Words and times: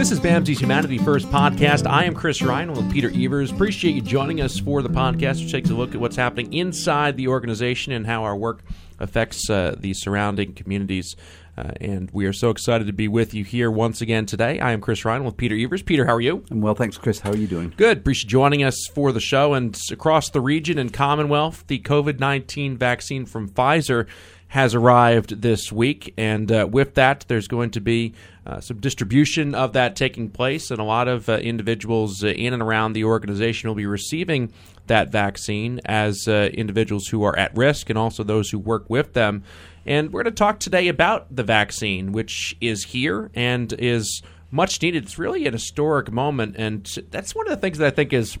This 0.00 0.12
is 0.12 0.18
BAMSI's 0.18 0.58
Humanity 0.58 0.96
First 0.96 1.28
podcast. 1.28 1.86
I 1.86 2.04
am 2.04 2.14
Chris 2.14 2.40
Ryan 2.40 2.72
with 2.72 2.90
Peter 2.90 3.12
Evers. 3.14 3.50
Appreciate 3.50 3.94
you 3.94 4.00
joining 4.00 4.40
us 4.40 4.58
for 4.58 4.80
the 4.80 4.88
podcast, 4.88 5.42
which 5.42 5.52
takes 5.52 5.68
a 5.68 5.74
look 5.74 5.94
at 5.94 6.00
what's 6.00 6.16
happening 6.16 6.54
inside 6.54 7.18
the 7.18 7.28
organization 7.28 7.92
and 7.92 8.06
how 8.06 8.24
our 8.24 8.34
work 8.34 8.62
affects 8.98 9.50
uh, 9.50 9.76
the 9.78 9.92
surrounding 9.92 10.54
communities. 10.54 11.16
Uh, 11.54 11.72
and 11.82 12.10
we 12.14 12.24
are 12.24 12.32
so 12.32 12.48
excited 12.48 12.86
to 12.86 12.94
be 12.94 13.08
with 13.08 13.34
you 13.34 13.44
here 13.44 13.70
once 13.70 14.00
again 14.00 14.24
today. 14.24 14.58
I 14.58 14.72
am 14.72 14.80
Chris 14.80 15.04
Ryan 15.04 15.22
with 15.22 15.36
Peter 15.36 15.54
Evers. 15.54 15.82
Peter, 15.82 16.06
how 16.06 16.14
are 16.14 16.20
you? 16.22 16.46
I'm 16.50 16.62
well, 16.62 16.74
thanks, 16.74 16.96
Chris. 16.96 17.20
How 17.20 17.32
are 17.32 17.36
you 17.36 17.46
doing? 17.46 17.74
Good. 17.76 17.98
Appreciate 17.98 18.24
you 18.24 18.30
joining 18.30 18.64
us 18.64 18.86
for 18.94 19.12
the 19.12 19.20
show. 19.20 19.52
And 19.52 19.78
across 19.90 20.30
the 20.30 20.40
region 20.40 20.78
and 20.78 20.90
Commonwealth, 20.94 21.64
the 21.66 21.78
COVID 21.78 22.18
19 22.18 22.78
vaccine 22.78 23.26
from 23.26 23.50
Pfizer 23.50 24.06
has 24.50 24.74
arrived 24.74 25.42
this 25.42 25.70
week. 25.70 26.12
And 26.18 26.50
uh, 26.50 26.68
with 26.70 26.94
that, 26.94 27.24
there's 27.28 27.46
going 27.46 27.70
to 27.70 27.80
be 27.80 28.14
uh, 28.44 28.60
some 28.60 28.80
distribution 28.80 29.54
of 29.54 29.74
that 29.74 29.94
taking 29.94 30.28
place, 30.28 30.72
and 30.72 30.80
a 30.80 30.84
lot 30.84 31.06
of 31.06 31.28
uh, 31.28 31.34
individuals 31.34 32.24
uh, 32.24 32.28
in 32.28 32.52
and 32.52 32.60
around 32.60 32.94
the 32.94 33.04
organization 33.04 33.70
will 33.70 33.76
be 33.76 33.86
receiving 33.86 34.52
that 34.88 35.12
vaccine 35.12 35.80
as 35.84 36.26
uh, 36.26 36.50
individuals 36.52 37.06
who 37.06 37.22
are 37.22 37.38
at 37.38 37.56
risk 37.56 37.90
and 37.90 37.98
also 37.98 38.24
those 38.24 38.50
who 38.50 38.58
work 38.58 38.90
with 38.90 39.12
them. 39.12 39.44
And 39.86 40.12
we're 40.12 40.24
going 40.24 40.34
to 40.34 40.38
talk 40.38 40.58
today 40.58 40.88
about 40.88 41.34
the 41.34 41.44
vaccine, 41.44 42.10
which 42.10 42.56
is 42.60 42.82
here 42.82 43.30
and 43.34 43.72
is 43.74 44.20
much 44.50 44.82
needed. 44.82 45.04
It's 45.04 45.16
really 45.16 45.46
an 45.46 45.52
historic 45.52 46.10
moment, 46.10 46.56
and 46.58 46.84
that's 47.10 47.36
one 47.36 47.46
of 47.46 47.52
the 47.52 47.60
things 47.60 47.78
that 47.78 47.86
I 47.86 47.90
think 47.90 48.12
is 48.12 48.36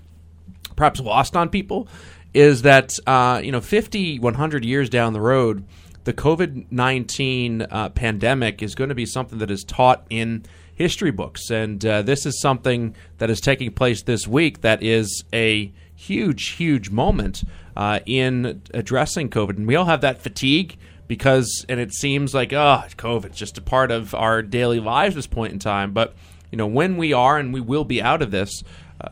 perhaps 0.74 0.98
lost 0.98 1.36
on 1.36 1.50
people 1.50 1.86
is 2.34 2.62
that 2.62 2.98
uh, 3.06 3.40
you 3.44 3.52
know 3.52 3.60
50 3.60 4.18
100 4.18 4.64
years 4.64 4.88
down 4.88 5.12
the 5.12 5.20
road 5.20 5.64
the 6.04 6.12
COVID 6.12 6.66
19 6.70 7.62
uh, 7.62 7.88
pandemic 7.90 8.62
is 8.62 8.74
going 8.74 8.88
to 8.88 8.94
be 8.94 9.06
something 9.06 9.38
that 9.38 9.50
is 9.50 9.64
taught 9.64 10.06
in 10.10 10.44
history 10.74 11.10
books. 11.10 11.50
And 11.50 11.84
uh, 11.84 12.02
this 12.02 12.24
is 12.24 12.40
something 12.40 12.94
that 13.18 13.28
is 13.28 13.40
taking 13.40 13.70
place 13.70 14.02
this 14.02 14.26
week 14.26 14.62
that 14.62 14.82
is 14.82 15.24
a 15.32 15.72
huge, 15.94 16.50
huge 16.50 16.90
moment 16.90 17.44
uh, 17.76 18.00
in 18.06 18.62
addressing 18.72 19.28
COVID. 19.28 19.58
And 19.58 19.66
we 19.66 19.76
all 19.76 19.84
have 19.84 20.00
that 20.00 20.22
fatigue 20.22 20.78
because, 21.06 21.66
and 21.68 21.78
it 21.78 21.92
seems 21.92 22.34
like, 22.34 22.52
oh, 22.52 22.84
COVID's 22.96 23.36
just 23.36 23.58
a 23.58 23.62
part 23.62 23.90
of 23.90 24.14
our 24.14 24.42
daily 24.42 24.80
lives 24.80 25.14
at 25.14 25.16
this 25.16 25.26
point 25.26 25.52
in 25.52 25.58
time. 25.58 25.92
But, 25.92 26.14
you 26.50 26.56
know, 26.56 26.66
when 26.66 26.96
we 26.96 27.12
are 27.12 27.36
and 27.36 27.52
we 27.52 27.60
will 27.60 27.84
be 27.84 28.00
out 28.00 28.22
of 28.22 28.30
this, 28.30 28.62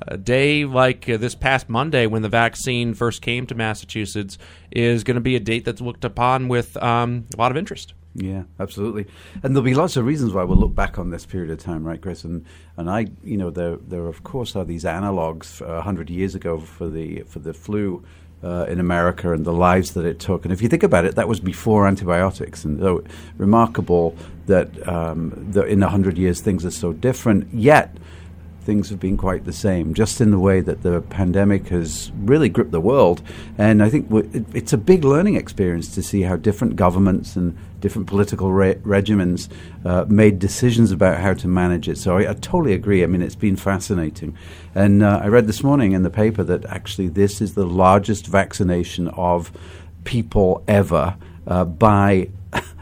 a 0.08 0.16
day 0.16 0.64
like 0.64 1.08
uh, 1.08 1.16
this 1.16 1.34
past 1.34 1.68
Monday, 1.68 2.06
when 2.06 2.22
the 2.22 2.28
vaccine 2.28 2.94
first 2.94 3.22
came 3.22 3.46
to 3.46 3.54
Massachusetts, 3.54 4.38
is 4.70 5.04
going 5.04 5.16
to 5.16 5.20
be 5.20 5.36
a 5.36 5.40
date 5.40 5.64
that's 5.64 5.80
looked 5.80 6.04
upon 6.04 6.48
with 6.48 6.76
um, 6.82 7.26
a 7.34 7.38
lot 7.38 7.50
of 7.50 7.56
interest. 7.56 7.94
Yeah, 8.14 8.44
absolutely. 8.58 9.06
And 9.42 9.54
there'll 9.54 9.64
be 9.64 9.74
lots 9.74 9.96
of 9.96 10.04
reasons 10.04 10.32
why 10.32 10.42
we'll 10.42 10.56
look 10.56 10.74
back 10.74 10.98
on 10.98 11.10
this 11.10 11.24
period 11.24 11.50
of 11.50 11.58
time, 11.58 11.84
right, 11.84 12.00
Chris? 12.00 12.24
And 12.24 12.44
and 12.76 12.90
I, 12.90 13.06
you 13.22 13.36
know, 13.36 13.50
there 13.50 13.76
there 13.76 14.06
of 14.06 14.24
course 14.24 14.56
are 14.56 14.64
these 14.64 14.84
analogs 14.84 15.60
a 15.60 15.82
hundred 15.82 16.10
years 16.10 16.34
ago 16.34 16.58
for 16.58 16.88
the 16.88 17.22
for 17.22 17.38
the 17.38 17.54
flu. 17.54 18.04
Uh, 18.40 18.64
in 18.68 18.78
America 18.78 19.32
and 19.32 19.44
the 19.44 19.52
lives 19.52 19.94
that 19.94 20.04
it 20.04 20.20
took, 20.20 20.44
and 20.44 20.52
if 20.52 20.62
you 20.62 20.68
think 20.68 20.84
about 20.84 21.04
it, 21.04 21.16
that 21.16 21.26
was 21.26 21.40
before 21.40 21.88
antibiotics, 21.88 22.64
and 22.64 22.78
so 22.78 23.02
remarkable 23.36 24.16
that, 24.46 24.68
um, 24.86 25.32
that 25.50 25.66
in 25.66 25.82
a 25.82 25.88
hundred 25.88 26.16
years 26.16 26.40
things 26.40 26.64
are 26.64 26.70
so 26.70 26.92
different. 26.92 27.52
Yet, 27.52 27.96
things 28.68 28.90
have 28.90 29.00
been 29.00 29.16
quite 29.16 29.46
the 29.46 29.52
same, 29.52 29.94
just 29.94 30.20
in 30.20 30.30
the 30.30 30.38
way 30.38 30.60
that 30.60 30.82
the 30.82 31.00
pandemic 31.00 31.68
has 31.68 32.12
really 32.18 32.50
gripped 32.50 32.70
the 32.70 32.82
world. 32.82 33.22
And 33.56 33.82
I 33.82 33.88
think 33.88 34.08
it's 34.52 34.74
a 34.74 34.76
big 34.76 35.04
learning 35.04 35.36
experience 35.36 35.94
to 35.94 36.02
see 36.02 36.20
how 36.20 36.36
different 36.36 36.76
governments 36.76 37.34
and 37.34 37.56
different 37.80 38.06
political 38.06 38.52
re- 38.52 38.74
regimens 38.74 39.48
uh, 39.86 40.04
made 40.06 40.38
decisions 40.38 40.92
about 40.92 41.18
how 41.18 41.32
to 41.32 41.48
manage 41.48 41.88
it. 41.88 41.96
So 41.96 42.18
I, 42.18 42.32
I, 42.32 42.34
totally 42.34 42.74
agree. 42.74 43.02
I 43.02 43.06
mean, 43.06 43.22
it's 43.22 43.34
been 43.34 43.56
fascinating. 43.56 44.36
And 44.74 45.02
uh, 45.02 45.20
I 45.22 45.28
read 45.28 45.46
this 45.46 45.62
morning 45.64 45.92
in 45.92 46.02
the 46.02 46.10
paper 46.10 46.44
that 46.44 46.66
actually 46.66 47.08
this 47.08 47.40
is 47.40 47.54
the 47.54 47.64
largest 47.64 48.26
vaccination 48.26 49.08
of 49.08 49.50
people 50.04 50.62
ever 50.68 51.16
uh, 51.46 51.64
by 51.64 52.28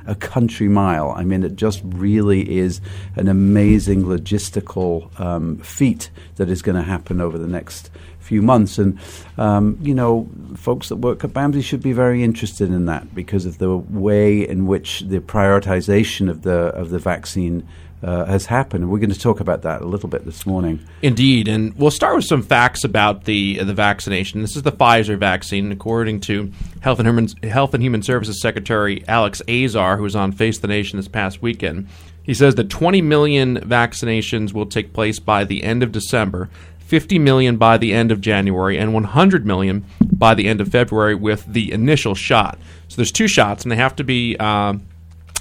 a 0.06 0.14
country 0.14 0.68
mile. 0.68 1.10
I 1.10 1.24
mean, 1.24 1.42
it 1.42 1.56
just 1.56 1.82
really 1.84 2.58
is 2.58 2.80
an 3.16 3.28
amazing 3.28 4.04
logistical 4.04 5.18
um, 5.20 5.58
feat 5.58 6.10
that 6.36 6.48
is 6.48 6.62
going 6.62 6.76
to 6.76 6.82
happen 6.82 7.20
over 7.20 7.38
the 7.38 7.48
next 7.48 7.90
few 8.26 8.42
months. 8.42 8.78
And, 8.78 8.98
um, 9.38 9.78
you 9.80 9.94
know, 9.94 10.28
folks 10.56 10.88
that 10.88 10.96
work 10.96 11.24
at 11.24 11.30
BAMSI 11.30 11.62
should 11.62 11.82
be 11.82 11.92
very 11.92 12.22
interested 12.22 12.70
in 12.70 12.86
that 12.86 13.14
because 13.14 13.46
of 13.46 13.58
the 13.58 13.76
way 13.76 14.46
in 14.46 14.66
which 14.66 15.00
the 15.00 15.20
prioritization 15.20 16.28
of 16.28 16.42
the, 16.42 16.74
of 16.74 16.90
the 16.90 16.98
vaccine 16.98 17.66
uh, 18.02 18.24
has 18.26 18.46
happened. 18.46 18.90
We're 18.90 18.98
going 18.98 19.10
to 19.10 19.18
talk 19.18 19.40
about 19.40 19.62
that 19.62 19.82
a 19.82 19.86
little 19.86 20.08
bit 20.08 20.24
this 20.24 20.46
morning. 20.46 20.86
Indeed, 21.02 21.48
and 21.48 21.74
we'll 21.76 21.90
start 21.90 22.16
with 22.16 22.24
some 22.24 22.42
facts 22.42 22.84
about 22.84 23.24
the 23.24 23.58
the 23.58 23.74
vaccination. 23.74 24.42
This 24.42 24.56
is 24.56 24.62
the 24.62 24.72
Pfizer 24.72 25.18
vaccine, 25.18 25.72
according 25.72 26.20
to 26.22 26.52
Health 26.80 26.98
and 26.98 27.08
Human 27.08 27.28
Health 27.42 27.74
and 27.74 27.82
Human 27.82 28.02
Services 28.02 28.40
Secretary 28.40 29.04
Alex 29.08 29.42
Azar, 29.48 29.96
who 29.96 30.02
was 30.02 30.16
on 30.16 30.32
Face 30.32 30.58
the 30.58 30.68
Nation 30.68 30.98
this 30.98 31.08
past 31.08 31.42
weekend. 31.42 31.88
He 32.22 32.34
says 32.34 32.56
that 32.56 32.68
20 32.68 33.02
million 33.02 33.56
vaccinations 33.58 34.52
will 34.52 34.66
take 34.66 34.92
place 34.92 35.20
by 35.20 35.44
the 35.44 35.62
end 35.62 35.82
of 35.82 35.92
December. 35.92 36.50
50 36.80 37.18
million 37.18 37.56
by 37.56 37.78
the 37.78 37.92
end 37.92 38.12
of 38.12 38.20
January 38.20 38.78
and 38.78 38.94
100 38.94 39.44
million 39.44 39.84
by 40.12 40.34
the 40.34 40.46
end 40.46 40.60
of 40.60 40.68
February 40.68 41.16
with 41.16 41.44
the 41.46 41.72
initial 41.72 42.14
shot. 42.14 42.58
So 42.86 42.96
there's 42.96 43.10
two 43.10 43.26
shots, 43.26 43.64
and 43.64 43.72
they 43.72 43.76
have 43.76 43.96
to 43.96 44.04
be 44.04 44.36
uh, 44.38 44.74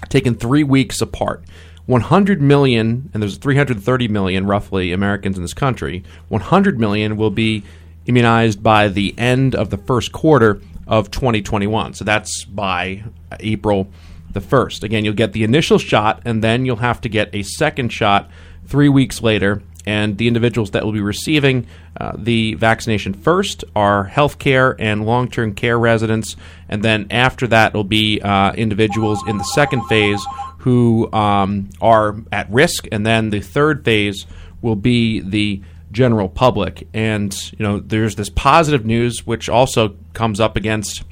taken 0.09 0.35
three 0.35 0.63
weeks 0.63 1.01
apart. 1.01 1.43
100 1.85 2.41
million, 2.41 3.09
and 3.13 3.21
there's 3.21 3.37
330 3.37 4.07
million 4.07 4.47
roughly 4.47 4.91
Americans 4.91 5.37
in 5.37 5.43
this 5.43 5.53
country, 5.53 6.03
100 6.29 6.79
million 6.79 7.15
will 7.15 7.29
be 7.29 7.63
immunized 8.07 8.61
by 8.61 8.87
the 8.87 9.13
end 9.17 9.55
of 9.55 9.69
the 9.69 9.77
first 9.77 10.11
quarter 10.11 10.61
of 10.87 11.11
2021. 11.11 11.93
So 11.93 12.03
that's 12.03 12.45
by 12.45 13.03
April 13.39 13.89
the 14.31 14.39
1st. 14.39 14.83
Again, 14.83 15.05
you'll 15.05 15.13
get 15.13 15.33
the 15.33 15.43
initial 15.43 15.77
shot, 15.77 16.21
and 16.25 16.43
then 16.43 16.65
you'll 16.65 16.75
have 16.77 17.01
to 17.01 17.09
get 17.09 17.33
a 17.33 17.43
second 17.43 17.89
shot 17.89 18.29
three 18.65 18.89
weeks 18.89 19.21
later. 19.21 19.61
And 19.85 20.17
the 20.17 20.27
individuals 20.27 20.71
that 20.71 20.83
will 20.83 20.91
be 20.91 21.01
receiving 21.01 21.67
uh, 21.99 22.13
the 22.17 22.55
vaccination 22.55 23.13
first 23.13 23.63
are 23.75 24.09
healthcare 24.09 24.75
and 24.79 25.05
long 25.05 25.29
term 25.29 25.53
care 25.53 25.77
residents. 25.77 26.35
And 26.67 26.83
then 26.83 27.07
after 27.11 27.47
that, 27.47 27.73
will 27.73 27.83
be 27.83 28.19
uh, 28.21 28.53
individuals 28.53 29.19
in 29.27 29.37
the 29.37 29.43
second 29.43 29.83
phase 29.83 30.25
who 30.59 31.11
um, 31.13 31.69
are 31.79 32.15
at 32.31 32.49
risk, 32.49 32.87
and 32.91 33.05
then 33.05 33.29
the 33.29 33.39
third 33.39 33.85
phase 33.85 34.25
will 34.63 34.75
be 34.75 35.19
the 35.19 35.61
general 35.91 36.27
public. 36.27 36.87
And 36.91 37.35
you 37.51 37.63
know, 37.63 37.79
there's 37.79 38.15
this 38.15 38.31
positive 38.31 38.83
news 38.83 39.27
which 39.27 39.47
also 39.47 39.95
comes 40.13 40.39
up 40.39 40.55
against 40.55 41.03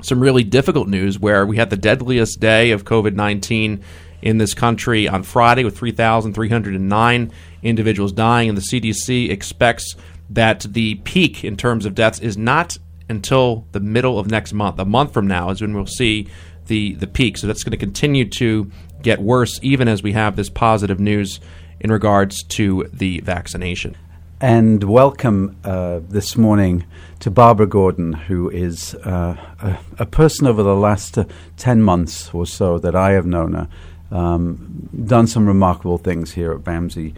some 0.00 0.20
really 0.20 0.44
difficult 0.44 0.86
news 0.86 1.18
where 1.18 1.44
we 1.44 1.56
had 1.56 1.70
the 1.70 1.76
deadliest 1.76 2.38
day 2.38 2.70
of 2.70 2.84
COVID 2.84 3.14
nineteen 3.14 3.82
in 4.24 4.38
this 4.38 4.54
country 4.54 5.06
on 5.06 5.22
Friday 5.22 5.64
with 5.64 5.76
3,309 5.76 7.32
individuals 7.64 8.12
dying, 8.12 8.48
and 8.48 8.56
the 8.56 8.62
CDC 8.62 9.30
expects 9.30 9.96
that 10.30 10.60
the 10.60 10.96
peak 10.96 11.44
in 11.44 11.56
terms 11.56 11.84
of 11.86 11.94
deaths 11.94 12.20
is 12.20 12.36
not 12.36 12.78
until 13.08 13.66
the 13.72 13.80
middle 13.80 14.18
of 14.18 14.30
next 14.30 14.52
month. 14.52 14.78
A 14.78 14.84
month 14.84 15.12
from 15.12 15.26
now 15.26 15.50
is 15.50 15.60
when 15.60 15.74
we'll 15.74 15.86
see 15.86 16.28
the 16.66 16.94
the 16.94 17.06
peak. 17.06 17.36
So 17.36 17.46
that's 17.46 17.64
going 17.64 17.72
to 17.72 17.76
continue 17.76 18.28
to 18.30 18.70
get 19.02 19.20
worse, 19.20 19.58
even 19.62 19.88
as 19.88 20.02
we 20.02 20.12
have 20.12 20.36
this 20.36 20.48
positive 20.48 21.00
news 21.00 21.40
in 21.80 21.92
regards 21.92 22.42
to 22.44 22.88
the 22.92 23.20
vaccination. 23.20 23.96
And 24.40 24.84
welcome 24.84 25.56
uh, 25.64 26.00
this 26.08 26.36
morning 26.36 26.84
to 27.20 27.30
Barbara 27.30 27.66
Gordon, 27.66 28.12
who 28.12 28.50
is 28.50 28.94
uh, 28.96 29.36
a, 29.60 29.78
a, 30.00 30.06
person 30.06 30.46
over 30.46 30.62
the 30.62 30.74
last 30.74 31.16
uh, 31.16 31.24
10 31.56 31.82
months 31.82 32.32
or 32.34 32.44
so 32.44 32.78
that 32.78 32.94
I 32.94 33.12
have 33.12 33.26
known 33.26 33.54
her, 33.54 33.68
um, 34.10 34.88
done 35.06 35.26
some 35.26 35.46
remarkable 35.46 35.98
things 35.98 36.32
here 36.32 36.52
at 36.52 36.60
BAMSI. 36.60 37.14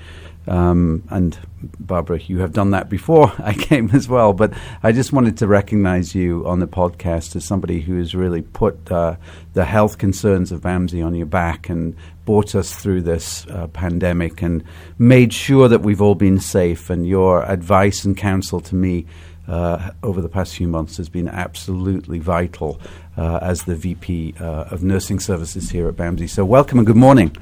Um, 0.47 1.03
and 1.11 1.39
Barbara, 1.81 2.21
you 2.21 2.39
have 2.39 2.53
done 2.53 2.71
that 2.71 2.89
before 2.89 3.33
I 3.39 3.53
came 3.55 3.91
as 3.91 4.09
well. 4.09 4.33
But 4.33 4.53
I 4.83 4.93
just 4.93 5.13
wanted 5.13 5.39
to 5.39 5.47
recognize 5.47 6.15
you 6.15 6.47
on 6.47 6.61
the 6.61 6.69
podcast 6.69 7.37
as 7.37 7.45
somebody 7.45 7.81
who 7.81 7.99
has 7.99 8.15
really 8.15 8.43
put 8.43 8.91
uh, 8.91 9.17
the 9.55 9.65
health 9.65 9.99
concerns 9.99 10.53
of 10.53 10.61
BAMSI 10.61 11.05
on 11.05 11.15
your 11.15 11.27
back 11.27 11.69
and 11.69 11.97
brought 12.25 12.55
us 12.55 12.75
through 12.75 13.03
this 13.03 13.47
uh, 13.49 13.69
pandemic 13.69 14.43
and 14.43 14.65
made 14.99 15.33
sure 15.33 15.69
that 15.69 15.83
we've 15.83 16.03
all 16.03 16.15
been 16.15 16.41
safe. 16.41 16.91
And 16.91 17.07
your 17.07 17.43
advice 17.45 18.05
and 18.05 18.17
counsel 18.17 18.61
to 18.61 18.75
me 18.75 19.07
uh, 19.49 19.91
over 20.03 20.21
the 20.21 20.29
past 20.29 20.57
few 20.57 20.69
months 20.69 20.97
has 20.97 21.09
been 21.09 21.29
absolutely 21.29 22.19
vital 22.19 22.81
uh, 23.17 23.39
as 23.41 23.65
the 23.65 23.77
VP 23.77 24.35
uh, 24.41 24.45
of 24.71 24.83
Nursing 24.83 25.21
Services 25.21 25.71
here 25.71 25.89
at 25.89 25.95
BAMSI. 25.95 26.29
So, 26.29 26.45
welcome 26.45 26.79
and 26.79 26.87
good 26.87 26.97
morning. 26.97 27.37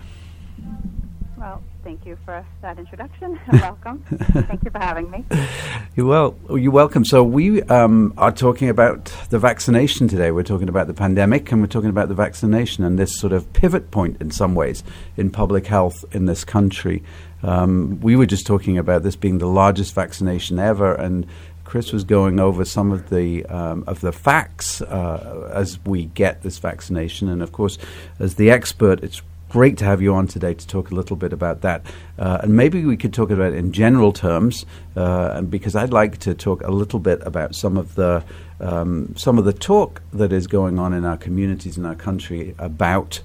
Thank 1.94 2.06
you 2.06 2.18
for 2.24 2.44
that 2.60 2.76
introduction. 2.76 3.38
Welcome. 3.52 4.04
Thank 4.10 4.64
you 4.64 4.70
for 4.72 4.80
having 4.80 5.12
me. 5.12 5.24
You're, 5.94 6.06
well, 6.06 6.34
you're 6.50 6.72
welcome. 6.72 7.04
So, 7.04 7.22
we 7.22 7.62
um, 7.62 8.12
are 8.18 8.32
talking 8.32 8.68
about 8.68 9.04
the 9.30 9.38
vaccination 9.38 10.08
today. 10.08 10.32
We're 10.32 10.42
talking 10.42 10.68
about 10.68 10.88
the 10.88 10.92
pandemic 10.92 11.52
and 11.52 11.60
we're 11.60 11.68
talking 11.68 11.90
about 11.90 12.08
the 12.08 12.14
vaccination 12.16 12.82
and 12.82 12.98
this 12.98 13.16
sort 13.16 13.32
of 13.32 13.52
pivot 13.52 13.92
point 13.92 14.20
in 14.20 14.32
some 14.32 14.56
ways 14.56 14.82
in 15.16 15.30
public 15.30 15.68
health 15.68 16.04
in 16.10 16.26
this 16.26 16.44
country. 16.44 17.04
Um, 17.44 18.00
we 18.00 18.16
were 18.16 18.26
just 18.26 18.44
talking 18.44 18.76
about 18.76 19.04
this 19.04 19.14
being 19.14 19.38
the 19.38 19.46
largest 19.46 19.94
vaccination 19.94 20.58
ever, 20.58 20.96
and 20.96 21.24
Chris 21.62 21.92
was 21.92 22.02
going 22.02 22.40
over 22.40 22.64
some 22.64 22.90
of 22.90 23.08
the 23.08 23.46
um, 23.46 23.84
of 23.86 24.00
the 24.00 24.10
facts 24.10 24.82
uh, 24.82 25.48
as 25.54 25.78
we 25.84 26.06
get 26.06 26.42
this 26.42 26.58
vaccination, 26.58 27.28
and 27.28 27.40
of 27.40 27.52
course, 27.52 27.78
as 28.18 28.34
the 28.34 28.50
expert, 28.50 29.04
it's 29.04 29.22
great 29.54 29.78
to 29.78 29.84
have 29.84 30.02
you 30.02 30.12
on 30.12 30.26
today 30.26 30.52
to 30.52 30.66
talk 30.66 30.90
a 30.90 30.94
little 30.96 31.14
bit 31.14 31.32
about 31.32 31.60
that. 31.60 31.80
Uh, 32.18 32.38
and 32.42 32.56
maybe 32.56 32.84
we 32.84 32.96
could 32.96 33.14
talk 33.14 33.30
about 33.30 33.52
it 33.52 33.54
in 33.54 33.70
general 33.70 34.12
terms, 34.12 34.66
uh, 34.96 35.40
because 35.42 35.76
I'd 35.76 35.92
like 35.92 36.18
to 36.26 36.34
talk 36.34 36.64
a 36.64 36.72
little 36.72 36.98
bit 36.98 37.20
about 37.24 37.54
some 37.54 37.76
of 37.76 37.94
the 37.94 38.24
um, 38.58 39.14
some 39.16 39.38
of 39.38 39.44
the 39.44 39.52
talk 39.52 40.02
that 40.12 40.32
is 40.32 40.48
going 40.48 40.80
on 40.80 40.92
in 40.92 41.04
our 41.04 41.16
communities 41.16 41.78
in 41.78 41.86
our 41.86 41.94
country 41.94 42.52
about 42.58 43.22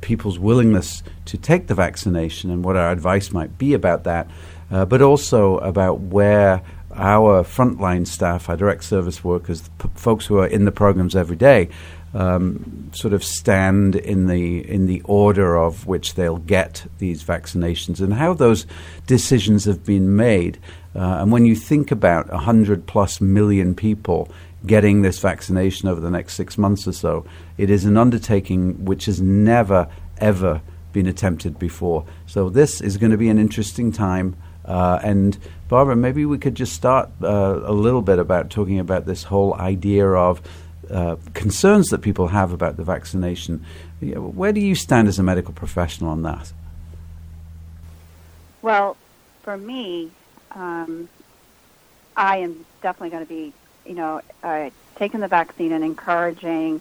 people's 0.00 0.36
willingness 0.36 1.04
to 1.26 1.38
take 1.38 1.68
the 1.68 1.76
vaccination 1.76 2.50
and 2.50 2.64
what 2.64 2.76
our 2.76 2.90
advice 2.90 3.30
might 3.30 3.56
be 3.56 3.72
about 3.72 4.02
that, 4.02 4.26
uh, 4.72 4.84
but 4.84 5.00
also 5.00 5.58
about 5.58 6.00
where 6.00 6.60
our 6.98 7.44
frontline 7.44 8.04
staff, 8.04 8.48
our 8.48 8.56
direct 8.56 8.82
service 8.82 9.22
workers, 9.22 9.70
p- 9.78 9.88
folks 9.94 10.26
who 10.26 10.38
are 10.38 10.48
in 10.48 10.64
the 10.64 10.72
programs 10.72 11.14
every 11.14 11.36
day, 11.36 11.68
um, 12.14 12.90
sort 12.92 13.12
of 13.12 13.22
stand 13.22 13.96
in 13.96 14.26
the 14.26 14.68
in 14.68 14.86
the 14.86 15.00
order 15.04 15.56
of 15.56 15.86
which 15.86 16.14
they'll 16.14 16.38
get 16.38 16.86
these 16.98 17.22
vaccinations 17.22 18.00
and 18.00 18.14
how 18.14 18.34
those 18.34 18.66
decisions 19.06 19.64
have 19.64 19.84
been 19.84 20.16
made. 20.16 20.58
Uh, 20.94 21.18
and 21.20 21.30
when 21.30 21.44
you 21.44 21.54
think 21.54 21.90
about 21.90 22.28
hundred 22.30 22.86
plus 22.86 23.20
million 23.20 23.74
people 23.74 24.30
getting 24.66 25.02
this 25.02 25.18
vaccination 25.18 25.88
over 25.88 26.00
the 26.00 26.10
next 26.10 26.34
six 26.34 26.58
months 26.58 26.88
or 26.88 26.92
so, 26.92 27.24
it 27.58 27.70
is 27.70 27.84
an 27.84 27.96
undertaking 27.96 28.84
which 28.84 29.04
has 29.04 29.20
never 29.20 29.88
ever 30.18 30.60
been 30.92 31.06
attempted 31.06 31.58
before. 31.58 32.04
So 32.26 32.48
this 32.48 32.80
is 32.80 32.96
going 32.96 33.12
to 33.12 33.18
be 33.18 33.28
an 33.28 33.38
interesting 33.38 33.92
time. 33.92 34.36
Uh, 34.64 34.98
and 35.02 35.38
Barbara, 35.68 35.96
maybe 35.96 36.24
we 36.26 36.38
could 36.38 36.54
just 36.54 36.72
start 36.72 37.10
uh, 37.22 37.60
a 37.64 37.72
little 37.72 38.02
bit 38.02 38.18
about 38.18 38.50
talking 38.50 38.78
about 38.78 39.06
this 39.06 39.22
whole 39.22 39.54
idea 39.54 40.08
of 40.08 40.42
uh, 40.90 41.16
concerns 41.34 41.88
that 41.88 41.98
people 41.98 42.28
have 42.28 42.52
about 42.52 42.76
the 42.76 42.84
vaccination. 42.84 43.64
Where 44.00 44.52
do 44.52 44.60
you 44.60 44.74
stand 44.74 45.08
as 45.08 45.18
a 45.18 45.22
medical 45.22 45.52
professional 45.52 46.10
on 46.10 46.22
that? 46.22 46.52
Well, 48.62 48.96
for 49.42 49.56
me, 49.56 50.10
um, 50.52 51.08
I 52.16 52.38
am 52.38 52.64
definitely 52.82 53.10
going 53.10 53.24
to 53.24 53.28
be, 53.28 53.52
you 53.86 53.94
know, 53.94 54.20
uh, 54.42 54.70
taking 54.96 55.20
the 55.20 55.28
vaccine 55.28 55.72
and 55.72 55.84
encouraging 55.84 56.80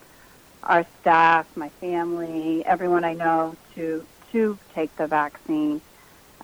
our 0.63 0.85
staff, 1.01 1.45
my 1.55 1.69
family, 1.69 2.65
everyone 2.65 3.03
I 3.03 3.13
know 3.13 3.55
to 3.75 4.05
to 4.31 4.57
take 4.73 4.93
the 4.97 5.07
vaccine. 5.07 5.81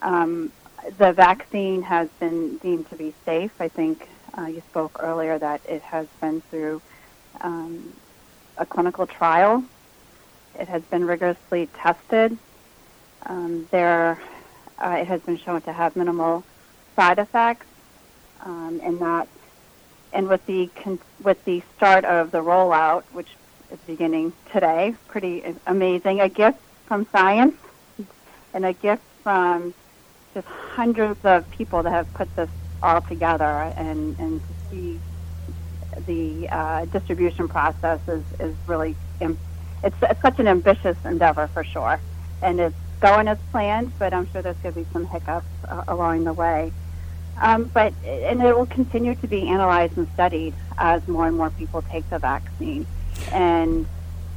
Um, 0.01 0.51
the 0.97 1.11
vaccine 1.11 1.81
has 1.81 2.09
been 2.19 2.57
deemed 2.57 2.89
to 2.89 2.95
be 2.95 3.13
safe. 3.25 3.51
I 3.59 3.67
think 3.67 4.07
uh, 4.37 4.45
you 4.45 4.61
spoke 4.69 4.99
earlier 5.01 5.37
that 5.37 5.61
it 5.67 5.81
has 5.81 6.07
been 6.21 6.41
through 6.49 6.81
um, 7.43 7.93
a 8.57 8.65
clinical 8.65 9.05
trial. 9.05 9.63
It 10.59 10.67
has 10.67 10.81
been 10.83 11.05
rigorously 11.05 11.67
tested. 11.75 12.37
Um, 13.25 13.67
there, 13.71 14.19
uh, 14.79 14.97
it 14.99 15.07
has 15.07 15.21
been 15.21 15.37
shown 15.37 15.61
to 15.61 15.73
have 15.73 15.95
minimal 15.95 16.43
side 16.95 17.19
effects, 17.19 17.65
um, 18.41 18.79
and 18.83 18.99
that, 18.99 19.27
and 20.11 20.27
with 20.27 20.45
the 20.45 20.69
con- 20.75 20.99
with 21.21 21.43
the 21.45 21.63
start 21.75 22.05
of 22.05 22.31
the 22.31 22.39
rollout, 22.39 23.03
which 23.13 23.29
is 23.71 23.79
beginning 23.87 24.33
today, 24.51 24.95
pretty 25.07 25.43
amazing. 25.67 26.21
A 26.21 26.29
gift 26.29 26.59
from 26.85 27.07
science, 27.11 27.55
and 28.53 28.65
a 28.65 28.73
gift 28.73 29.03
from 29.23 29.73
just 30.33 30.47
hundreds 30.47 31.23
of 31.23 31.49
people 31.51 31.81
that 31.83 31.91
have 31.91 32.13
put 32.13 32.33
this 32.35 32.49
all 32.81 33.01
together, 33.01 33.73
and 33.77 34.15
and 34.19 34.41
to 34.47 34.53
see 34.69 34.99
the 36.05 36.47
uh, 36.49 36.85
distribution 36.85 37.47
process 37.47 37.99
is, 38.07 38.23
is 38.39 38.55
really 38.67 38.95
it's, 39.83 39.95
it's 40.01 40.21
such 40.21 40.39
an 40.39 40.47
ambitious 40.47 40.97
endeavor 41.05 41.47
for 41.47 41.63
sure, 41.63 41.99
and 42.41 42.59
it's 42.59 42.75
going 43.01 43.27
as 43.27 43.37
planned. 43.51 43.91
But 43.99 44.13
I'm 44.13 44.31
sure 44.31 44.41
there's 44.41 44.57
going 44.57 44.73
to 44.75 44.81
be 44.81 44.87
some 44.93 45.05
hiccups 45.05 45.45
uh, 45.67 45.83
along 45.87 46.23
the 46.23 46.33
way. 46.33 46.71
Um, 47.41 47.65
but 47.65 47.93
and 48.05 48.41
it 48.41 48.55
will 48.55 48.67
continue 48.67 49.15
to 49.15 49.27
be 49.27 49.47
analyzed 49.47 49.97
and 49.97 50.07
studied 50.13 50.53
as 50.77 51.05
more 51.07 51.27
and 51.27 51.35
more 51.35 51.49
people 51.49 51.81
take 51.81 52.09
the 52.09 52.19
vaccine. 52.19 52.85
And 53.31 53.87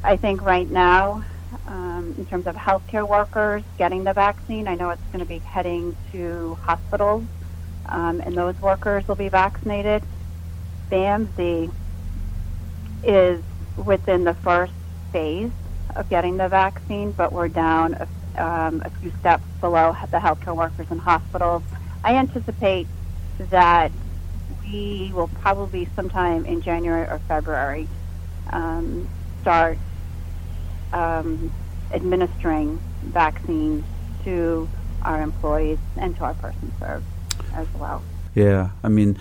I 0.03 0.17
think 0.17 0.43
right 0.43 0.69
now, 0.70 1.25
um, 1.67 2.14
in 2.19 2.26
terms 2.26 2.47
of 2.47 2.56
healthcare 2.56 3.06
workers 3.06 3.62
getting 3.79 4.05
the 4.05 4.12
vaccine, 4.12 4.67
I 4.67 4.75
know 4.75 4.91
it's 4.91 5.03
going 5.12 5.20
to 5.20 5.29
be 5.29 5.38
heading 5.38 5.97
to 6.12 6.56
hospitals, 6.62 7.25
um, 7.87 8.20
and 8.20 8.35
those 8.35 8.61
workers 8.61 9.06
will 9.06 9.14
be 9.17 9.29
vaccinated. 9.29 10.03
BAMSI 10.90 11.70
is 13.02 13.42
within 13.76 14.24
the 14.24 14.34
first 14.42 14.72
phase 15.12 15.50
of 15.94 16.08
getting 16.08 16.36
the 16.36 16.48
vaccine, 16.48 17.12
but 17.12 17.32
we're 17.32 17.48
down 17.48 17.94
a, 17.94 18.44
um, 18.44 18.82
a 18.84 18.90
few 19.00 19.12
steps 19.20 19.44
below 19.60 19.94
the 20.10 20.18
healthcare 20.18 20.56
workers 20.56 20.86
in 20.90 20.98
hospitals. 20.98 21.62
I 22.04 22.16
anticipate 22.16 22.88
that 23.50 23.92
we 24.64 25.10
will 25.14 25.28
probably 25.28 25.88
sometime 25.96 26.44
in 26.46 26.60
January 26.62 27.06
or 27.08 27.20
February 27.28 27.88
um, 28.52 29.08
start 29.40 29.78
um, 30.92 31.52
administering 31.92 32.80
vaccines 33.02 33.84
to 34.24 34.68
our 35.02 35.22
employees 35.22 35.78
and 35.96 36.16
to 36.16 36.24
our 36.24 36.34
person 36.34 36.72
served 36.80 37.06
as 37.54 37.66
well. 37.74 38.02
Yeah, 38.36 38.72
I 38.82 38.88
mean, 38.88 39.16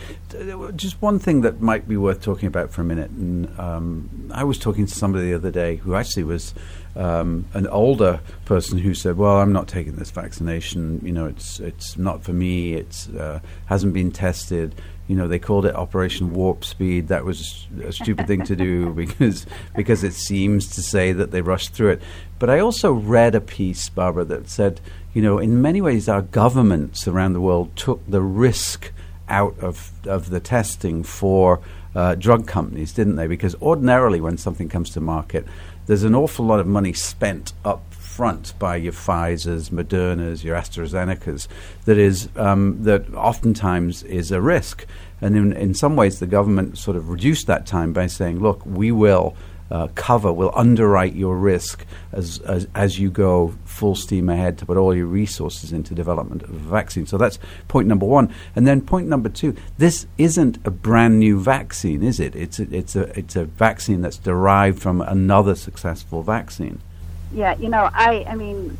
just 0.76 1.02
one 1.02 1.20
thing 1.20 1.40
that 1.42 1.62
might 1.62 1.88
be 1.88 1.96
worth 1.96 2.22
talking 2.22 2.48
about 2.48 2.72
for 2.72 2.82
a 2.82 2.84
minute. 2.84 3.12
And 3.12 3.58
um, 3.58 4.30
I 4.34 4.44
was 4.44 4.60
talking 4.60 4.86
to 4.86 4.94
somebody 4.94 5.28
the 5.28 5.36
other 5.36 5.52
day 5.52 5.78
who 5.78 5.96
actually 5.96 6.26
was 6.26 6.54
um, 6.98 7.46
an 7.54 7.66
older 7.68 8.20
person 8.44 8.78
who 8.78 8.94
said, 8.94 9.16
"Well, 9.16 9.38
I'm 9.38 9.54
not 9.54 9.70
taking 9.70 9.96
this 9.96 10.12
vaccination. 10.12 11.00
You 11.02 11.14
know, 11.14 11.28
it's 11.28 11.62
it's 11.62 11.98
not 11.98 12.26
for 12.26 12.34
me. 12.34 12.74
It's 12.74 13.08
uh, 13.08 13.40
hasn't 13.68 13.94
been 13.94 14.12
tested." 14.12 14.76
You 15.08 15.16
know, 15.16 15.30
they 15.30 15.40
called 15.40 15.66
it 15.66 15.76
Operation 15.76 16.34
Warp 16.34 16.66
Speed. 16.66 17.08
That 17.08 17.24
was 17.24 17.68
a 17.86 17.94
stupid 17.94 18.28
thing 18.28 18.44
to 18.44 18.56
do 18.58 18.90
because 18.94 19.46
because 19.78 20.04
it 20.04 20.14
seems 20.14 20.68
to 20.76 20.82
say 20.82 21.14
that 21.14 21.32
they 21.32 21.40
rushed 21.40 21.74
through 21.74 21.92
it. 21.92 22.02
But 22.38 22.50
I 22.50 22.60
also 22.60 22.92
read 22.92 23.34
a 23.34 23.40
piece, 23.40 23.88
Barbara, 23.88 24.26
that 24.26 24.50
said, 24.50 24.82
you 25.14 25.22
know, 25.22 25.38
in 25.38 25.62
many 25.62 25.80
ways, 25.80 26.10
our 26.10 26.22
governments 26.22 27.08
around 27.08 27.32
the 27.32 27.40
world 27.40 27.74
took 27.78 28.06
the 28.06 28.22
risk 28.22 28.92
out 29.30 29.58
of, 29.60 29.92
of 30.06 30.30
the 30.30 30.40
testing 30.40 31.04
for 31.04 31.62
uh, 31.96 32.16
drug 32.16 32.46
companies, 32.48 32.94
didn't 32.94 33.16
they? 33.16 33.28
Because 33.28 33.56
ordinarily, 33.62 34.22
when 34.22 34.38
something 34.38 34.70
comes 34.70 34.90
to 34.92 35.02
market, 35.02 35.46
there's 35.88 36.04
an 36.04 36.16
awful 36.16 36.46
lot 36.46 36.60
of 36.60 36.68
money 36.68 36.94
spent 36.94 37.54
up 37.64 37.94
front 38.16 38.58
by 38.60 38.78
your 38.78 38.94
Pfizer's, 38.94 39.70
Moderna's, 39.70 40.44
your 40.44 40.56
AstraZeneca's 40.56 41.48
that 41.84 41.98
is 41.98 42.30
um, 42.38 42.84
that 42.84 43.14
oftentimes 43.14 44.04
is 44.04 44.32
a 44.32 44.42
risk. 44.42 44.86
And 45.22 45.36
in, 45.36 45.54
in 45.54 45.74
some 45.74 45.96
ways, 45.96 46.20
the 46.20 46.28
government 46.28 46.78
sort 46.78 46.98
of 46.98 47.10
reduced 47.10 47.48
that 47.48 47.66
time 47.66 47.94
by 47.94 48.08
saying, 48.08 48.40
"Look, 48.40 48.66
we 48.66 48.92
will." 48.92 49.36
Uh, 49.72 49.88
cover, 49.96 50.32
will 50.32 50.52
underwrite 50.56 51.16
your 51.16 51.36
risk 51.36 51.86
as, 52.12 52.40
as, 52.40 52.68
as 52.76 53.00
you 53.00 53.10
go 53.10 53.54
full 53.66 53.96
steam 53.96 54.30
ahead 54.30 54.58
to 54.60 54.66
put 54.66 54.78
all 54.78 54.96
your 54.96 55.08
resources 55.08 55.72
into 55.72 55.96
development 55.96 56.44
of 56.44 56.50
a 56.50 56.70
vaccine. 56.70 57.06
So 57.06 57.18
that's 57.18 57.40
point 57.68 57.88
number 57.88 58.06
one. 58.06 58.34
And 58.56 58.68
then 58.68 58.82
point 58.82 59.08
number 59.08 59.30
two: 59.30 59.56
this 59.78 60.08
isn't 60.18 60.60
a 60.66 60.72
brand 60.72 61.20
new 61.20 61.40
vaccine, 61.40 62.04
is 62.04 62.20
it? 62.20 62.36
It's 62.36 62.60
a, 62.60 62.76
it's 62.76 62.96
a 62.96 63.18
it's 63.18 63.36
a 63.36 63.46
vaccine 63.46 64.02
that's 64.02 64.18
derived 64.18 64.82
from 64.82 65.02
another 65.02 65.56
successful 65.56 66.22
vaccine. 66.22 66.80
Yeah, 67.34 67.56
you 67.58 67.70
know, 67.70 67.90
I 67.94 68.26
I 68.30 68.36
mean, 68.36 68.78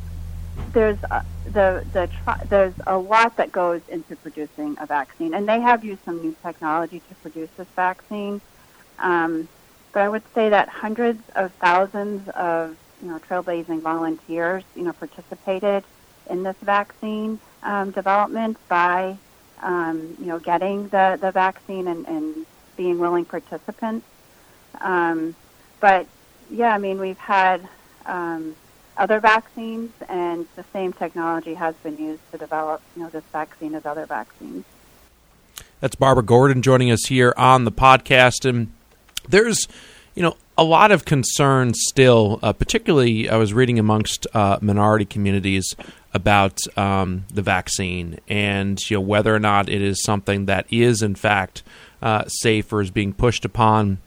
there's 0.72 1.02
a, 1.10 1.26
the 1.46 1.86
the 1.94 2.10
tri- 2.24 2.44
there's 2.48 2.74
a 2.86 2.98
lot 2.98 3.38
that 3.38 3.52
goes 3.52 3.82
into 3.90 4.16
producing 4.18 4.78
a 4.80 4.86
vaccine, 4.86 5.34
and 5.34 5.48
they 5.48 5.60
have 5.60 5.84
used 5.84 6.04
some 6.06 6.22
new 6.22 6.36
technology 6.44 7.02
to 7.10 7.16
produce 7.16 7.50
this 7.58 7.68
vaccine. 7.76 8.40
Um, 9.00 9.48
but 9.96 10.02
I 10.02 10.10
would 10.10 10.24
say 10.34 10.50
that 10.50 10.68
hundreds 10.68 11.22
of 11.38 11.54
thousands 11.54 12.28
of 12.30 12.76
you 13.02 13.08
know 13.08 13.18
trailblazing 13.18 13.82
volunteers 13.82 14.66
you 14.76 14.84
know 14.84 14.92
participated 14.92 15.86
in 16.30 16.44
this 16.44 16.58
vaccine 16.62 17.40
um, 17.64 17.92
development 17.92 18.58
by 18.68 19.18
um, 19.64 20.18
you 20.20 20.26
know 20.26 20.38
getting 20.38 20.90
the, 20.90 21.18
the 21.22 21.32
vaccine 21.32 21.88
and, 21.88 22.06
and 22.08 22.46
being 22.76 23.00
willing 23.00 23.24
participants. 23.24 24.06
Um, 24.82 25.34
but 25.80 26.08
yeah, 26.52 26.76
I 26.76 26.78
mean 26.78 27.00
we've 27.00 27.18
had 27.18 27.66
um, 28.06 28.54
other 28.98 29.22
vaccines, 29.22 29.94
and 30.10 30.46
the 30.58 30.66
same 30.74 30.92
technology 30.92 31.54
has 31.54 31.74
been 31.76 31.98
used 31.98 32.30
to 32.34 32.38
develop, 32.38 32.82
you 32.98 33.04
know, 33.04 33.10
this 33.10 33.24
vaccine 33.32 33.74
as 33.74 33.86
other 33.86 34.06
vaccines. 34.06 34.66
That's 35.80 35.96
Barbara 35.96 36.24
Gordon 36.24 36.62
joining 36.62 36.92
us 36.92 37.06
here 37.06 37.34
on 37.38 37.64
the 37.64 37.72
podcast, 37.72 38.44
and 38.48 38.74
there's, 39.30 39.68
you 40.16 40.24
know, 40.24 40.36
a 40.58 40.64
lot 40.64 40.92
of 40.92 41.06
concern 41.06 41.74
still, 41.74 42.40
uh, 42.42 42.54
particularly 42.54 43.30
I 43.30 43.38
was 43.38 43.54
reading 43.54 43.78
amongst 43.80 44.26
uh, 44.34 44.58
minority 44.62 45.06
communities 45.06 45.76
about 46.14 46.60
um, 46.78 47.26
the 47.34 47.42
vaccine 47.42 48.20
and 48.30 48.80
you 48.90 48.96
know 48.96 49.02
whether 49.02 49.36
or 49.36 49.40
not 49.40 49.68
it 49.68 49.82
is 49.82 50.02
something 50.02 50.46
that 50.46 50.66
is 50.72 51.04
in 51.04 51.14
fact 51.14 51.62
uh, 52.02 52.24
safe 52.28 52.72
or 52.72 52.80
is 52.80 52.90
being 52.90 53.12
pushed 53.12 53.44
upon 53.44 53.98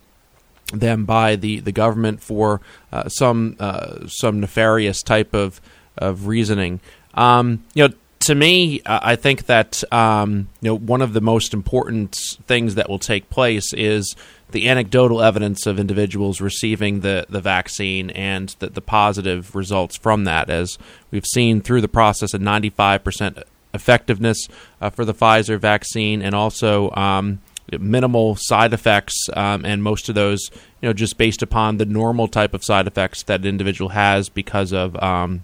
them 0.73 1.05
by 1.05 1.37
the, 1.37 1.61
the 1.61 1.73
government 1.73 2.23
for 2.23 2.63
uh, 2.93 3.09
some 3.09 3.57
uh, 3.61 4.07
some 4.07 4.41
nefarious 4.41 5.03
type 5.03 5.35
of 5.35 5.61
of 5.99 6.27
reasoning. 6.27 6.81
Um, 7.15 7.65
you 7.75 7.89
know, 7.89 7.95
to 8.29 8.35
me, 8.35 8.83
I 8.85 9.17
think 9.17 9.47
that 9.47 9.83
um, 9.91 10.51
you 10.61 10.69
know 10.69 10.75
one 10.77 11.01
of 11.01 11.15
the 11.15 11.23
most 11.23 11.55
important 11.55 12.15
things 12.47 12.75
that 12.75 12.87
will 12.87 12.99
take 12.99 13.31
place 13.31 13.73
is 13.73 14.15
the 14.51 14.69
anecdotal 14.69 15.23
evidence 15.23 15.65
of 15.65 15.79
individuals 15.79 16.39
receiving 16.39 17.01
the, 17.01 17.25
the 17.31 17.41
vaccine 17.41 18.11
and 18.11 18.55
the, 18.59 18.69
the 18.69 18.83
positive 18.83 19.57
results 19.57 19.97
from 19.97 20.25
that, 20.25 20.51
as 20.51 20.77
we've 21.11 21.25
seen 21.25 21.63
through 21.63 21.81
the 21.81 21.89
process 21.89 22.35
of 22.35 22.43
95% 22.43 23.45
effectiveness 23.73 24.47
uh, 24.83 24.91
for 24.91 25.07
the 25.07 25.15
Pfizer 25.15 25.59
vaccine, 25.59 26.21
and 26.21 26.35
also 26.35 26.91
um, 26.91 27.41
minimal 27.79 28.37
side 28.37 28.75
effects, 28.75 29.15
um, 29.33 29.65
and 29.65 29.83
most 29.83 30.11
of 30.11 30.15
those, 30.15 30.51
you 30.83 30.89
know, 30.91 30.93
just 30.93 31.17
based 31.17 31.41
upon 31.41 31.79
the 31.79 31.87
normal 31.87 32.29
type 32.29 32.53
of 32.53 32.63
side 32.63 32.87
effects 32.87 33.23
that 33.23 33.41
an 33.41 33.47
individual 33.47 33.89
has 33.89 34.29
because 34.29 34.75
of, 34.75 35.03
um, 35.03 35.43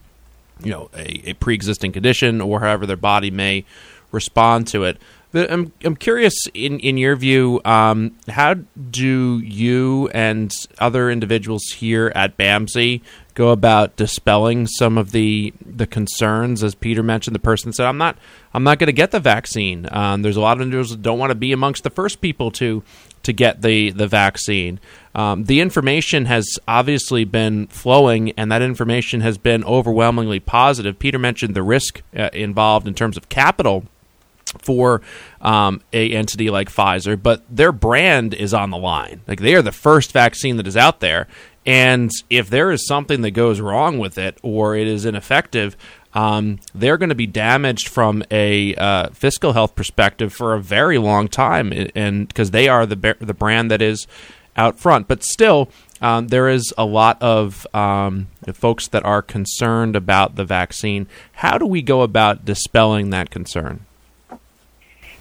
you 0.62 0.70
know, 0.70 0.90
a, 0.94 1.30
a, 1.30 1.32
pre-existing 1.34 1.92
condition 1.92 2.40
or 2.40 2.60
however 2.60 2.86
their 2.86 2.96
body 2.96 3.30
may 3.30 3.64
respond 4.12 4.66
to 4.68 4.84
it. 4.84 4.98
I'm 5.34 5.72
I'm 5.84 5.96
curious, 5.96 6.34
in 6.54 6.78
in 6.78 6.96
your 6.96 7.16
view, 7.16 7.60
um, 7.64 8.16
how 8.28 8.54
do 8.54 9.38
you 9.40 10.08
and 10.14 10.52
other 10.78 11.10
individuals 11.10 11.64
here 11.76 12.12
at 12.14 12.36
BAMSI 12.36 13.00
go 13.34 13.50
about 13.50 13.96
dispelling 13.96 14.66
some 14.66 14.96
of 14.96 15.10
the 15.10 15.52
the 15.64 15.86
concerns? 15.86 16.62
As 16.62 16.74
Peter 16.74 17.02
mentioned, 17.02 17.34
the 17.34 17.40
person 17.40 17.72
said, 17.72 17.86
"I'm 17.86 17.98
not 17.98 18.16
I'm 18.52 18.62
not 18.62 18.78
going 18.78 18.86
to 18.86 18.92
get 18.92 19.10
the 19.10 19.20
vaccine." 19.20 19.88
Um, 19.90 20.22
there's 20.22 20.36
a 20.36 20.40
lot 20.40 20.56
of 20.56 20.62
individuals 20.62 20.90
that 20.90 21.02
don't 21.02 21.18
want 21.18 21.30
to 21.30 21.36
be 21.36 21.52
amongst 21.52 21.82
the 21.82 21.90
first 21.90 22.20
people 22.20 22.50
to 22.52 22.84
to 23.24 23.32
get 23.32 23.62
the 23.62 23.90
the 23.90 24.06
vaccine. 24.06 24.78
Um, 25.16 25.44
the 25.44 25.60
information 25.60 26.26
has 26.26 26.58
obviously 26.68 27.24
been 27.24 27.66
flowing, 27.66 28.30
and 28.32 28.52
that 28.52 28.62
information 28.62 29.20
has 29.22 29.38
been 29.38 29.64
overwhelmingly 29.64 30.38
positive. 30.38 30.98
Peter 30.98 31.18
mentioned 31.18 31.56
the 31.56 31.62
risk 31.62 32.02
uh, 32.16 32.30
involved 32.32 32.86
in 32.86 32.94
terms 32.94 33.16
of 33.16 33.28
capital 33.28 33.84
for 34.60 35.02
um, 35.40 35.80
a 35.92 36.12
entity 36.12 36.50
like 36.50 36.70
Pfizer, 36.70 37.20
but 37.20 37.42
their 37.48 37.72
brand 37.72 38.34
is 38.34 38.54
on 38.54 38.70
the 38.70 38.78
line. 38.78 39.20
Like 39.26 39.40
they 39.40 39.54
are 39.54 39.62
the 39.62 39.72
first 39.72 40.12
vaccine 40.12 40.56
that 40.56 40.66
is 40.66 40.76
out 40.76 41.00
there, 41.00 41.28
and 41.66 42.10
if 42.28 42.50
there 42.50 42.70
is 42.70 42.86
something 42.86 43.22
that 43.22 43.30
goes 43.30 43.60
wrong 43.60 43.98
with 43.98 44.18
it 44.18 44.38
or 44.42 44.76
it 44.76 44.86
is 44.86 45.04
ineffective, 45.04 45.76
um, 46.12 46.60
they're 46.74 46.98
going 46.98 47.08
to 47.08 47.14
be 47.14 47.26
damaged 47.26 47.88
from 47.88 48.22
a 48.30 48.74
uh, 48.76 49.10
fiscal 49.10 49.52
health 49.52 49.74
perspective 49.74 50.32
for 50.32 50.54
a 50.54 50.60
very 50.60 50.98
long 50.98 51.28
time, 51.28 51.72
and 51.94 52.28
because 52.28 52.50
they 52.50 52.68
are 52.68 52.86
the 52.86 53.16
the 53.20 53.34
brand 53.34 53.70
that 53.70 53.82
is 53.82 54.06
out 54.56 54.78
front. 54.78 55.08
But 55.08 55.24
still, 55.24 55.70
um, 56.00 56.28
there 56.28 56.48
is 56.48 56.72
a 56.78 56.84
lot 56.84 57.20
of 57.22 57.66
um, 57.74 58.28
folks 58.52 58.88
that 58.88 59.04
are 59.04 59.22
concerned 59.22 59.96
about 59.96 60.36
the 60.36 60.44
vaccine. 60.44 61.08
How 61.32 61.58
do 61.58 61.66
we 61.66 61.82
go 61.82 62.02
about 62.02 62.44
dispelling 62.44 63.10
that 63.10 63.30
concern? 63.30 63.84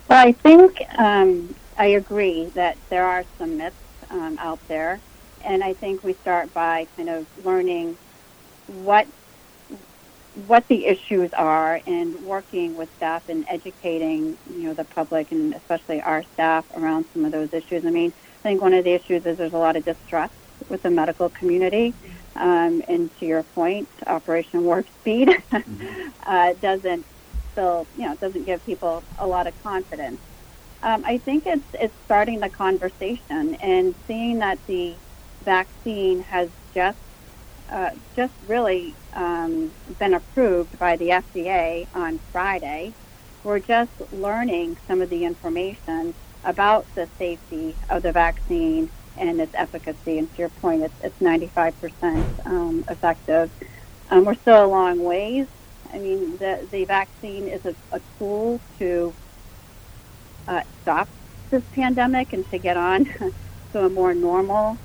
Well, 0.09 0.27
I 0.27 0.31
think 0.31 0.81
um, 0.97 1.55
I 1.77 1.87
agree 1.87 2.45
that 2.55 2.77
there 2.89 3.05
are 3.05 3.23
some 3.37 3.57
myths 3.57 3.75
um, 4.09 4.37
out 4.39 4.59
there, 4.67 4.99
and 5.43 5.63
I 5.63 5.73
think 5.73 6.03
we 6.03 6.13
start 6.13 6.53
by 6.53 6.87
kind 6.95 7.09
of 7.09 7.25
learning 7.45 7.97
what 8.67 9.07
what 10.47 10.67
the 10.67 10.87
issues 10.87 11.31
are 11.33 11.79
and 11.85 12.19
working 12.25 12.75
with 12.75 12.91
staff 12.95 13.29
and 13.29 13.45
educating 13.47 14.35
you 14.49 14.63
know 14.63 14.73
the 14.73 14.83
public 14.83 15.31
and 15.31 15.53
especially 15.53 16.01
our 16.01 16.23
staff 16.33 16.65
around 16.75 17.05
some 17.13 17.23
of 17.25 17.31
those 17.31 17.53
issues. 17.53 17.85
I 17.85 17.91
mean, 17.91 18.11
I 18.39 18.43
think 18.43 18.61
one 18.61 18.73
of 18.73 18.83
the 18.83 18.91
issues 18.93 19.25
is 19.25 19.37
there's 19.37 19.53
a 19.53 19.57
lot 19.57 19.75
of 19.75 19.85
distrust 19.85 20.33
with 20.69 20.83
the 20.83 20.89
medical 20.89 21.29
community. 21.29 21.93
Um, 22.35 22.83
and 22.87 23.15
to 23.19 23.25
your 23.25 23.43
point, 23.43 23.87
Operation 24.07 24.63
Warp 24.63 24.87
Speed 25.01 25.27
mm-hmm. 25.51 26.09
uh, 26.25 26.53
doesn't 26.53 27.05
still, 27.53 27.87
you 27.97 28.05
know, 28.05 28.13
it 28.13 28.19
doesn't 28.19 28.45
give 28.45 28.63
people 28.65 29.03
a 29.19 29.25
lot 29.25 29.47
of 29.47 29.63
confidence. 29.63 30.19
Um, 30.83 31.03
I 31.05 31.17
think 31.19 31.45
it's 31.45 31.63
it's 31.73 31.93
starting 32.05 32.41
the 32.41 32.49
conversation 32.49 33.55
and 33.55 33.95
seeing 34.05 34.39
that 34.39 34.59
the 34.67 34.95
vaccine 35.45 36.21
has 36.23 36.49
just 36.73 36.97
uh, 37.71 37.91
just 38.15 38.33
really 38.47 38.93
um, 39.13 39.71
been 39.97 40.13
approved 40.13 40.77
by 40.77 40.97
the 40.97 41.09
FDA 41.09 41.87
on 41.95 42.19
Friday. 42.31 42.93
We're 43.43 43.59
just 43.59 43.91
learning 44.11 44.77
some 44.87 45.01
of 45.01 45.09
the 45.09 45.23
information 45.25 46.13
about 46.43 46.85
the 46.95 47.07
safety 47.17 47.75
of 47.89 48.03
the 48.03 48.11
vaccine 48.11 48.89
and 49.17 49.39
its 49.39 49.53
efficacy. 49.55 50.19
And 50.19 50.29
to 50.33 50.37
your 50.37 50.49
point, 50.49 50.83
it's, 50.83 50.93
it's 51.03 51.19
95% 51.19 52.45
um, 52.45 52.85
effective. 52.89 53.49
Um, 54.09 54.25
we're 54.25 54.35
still 54.35 54.65
a 54.65 54.67
long 54.67 55.03
ways 55.03 55.47
I 55.93 55.99
mean, 55.99 56.37
the, 56.37 56.67
the 56.71 56.85
vaccine 56.85 57.47
is 57.47 57.65
a, 57.65 57.75
a 57.91 58.01
tool 58.17 58.59
to 58.79 59.13
uh, 60.47 60.63
stop 60.81 61.07
this 61.51 61.63
pandemic 61.75 62.33
and 62.33 62.49
to 62.51 62.57
get 62.57 62.77
on 62.77 63.05
to 63.73 63.85
a 63.85 63.89
more 63.89 64.13
normal 64.13 64.77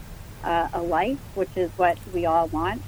uh, 0.44 0.68
a 0.72 0.82
life, 0.82 1.18
which 1.34 1.56
is 1.56 1.70
what 1.76 1.98
we 2.12 2.26
all 2.26 2.46
want. 2.48 2.82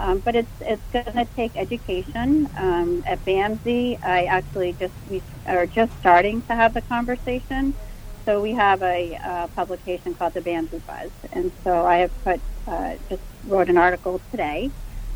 Um, 0.00 0.20
but 0.20 0.36
it's 0.36 0.60
it's 0.60 0.82
going 0.92 1.16
to 1.16 1.26
take 1.34 1.56
education. 1.56 2.48
Um, 2.56 3.02
at 3.06 3.24
BAMSI, 3.24 3.98
I 4.04 4.26
actually 4.26 4.74
just 4.74 4.94
we 5.10 5.20
are 5.46 5.66
just 5.66 5.92
starting 5.98 6.40
to 6.42 6.54
have 6.54 6.74
the 6.74 6.82
conversation. 6.82 7.74
So 8.24 8.40
we 8.40 8.52
have 8.52 8.82
a 8.82 9.48
publication 9.56 10.14
called 10.14 10.34
the 10.34 10.40
BAMSI 10.40 10.80
Buzz, 10.86 11.10
and 11.32 11.50
so 11.64 11.84
I 11.84 11.96
have 11.96 12.24
put 12.24 12.40
uh, 12.68 12.94
just 13.08 13.22
wrote 13.48 13.68
an 13.68 13.78
article 13.78 14.20
today 14.30 14.70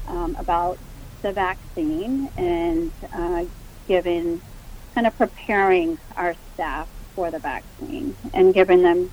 um, 0.08 0.34
about 0.38 0.78
the 1.22 1.32
vaccine 1.32 2.28
and 2.36 2.92
uh, 3.12 3.44
giving, 3.88 4.40
kind 4.94 5.06
of 5.06 5.16
preparing 5.16 5.98
our 6.16 6.34
staff 6.54 6.88
for 7.14 7.30
the 7.30 7.38
vaccine 7.38 8.16
and 8.34 8.52
giving 8.52 8.82
them 8.82 9.10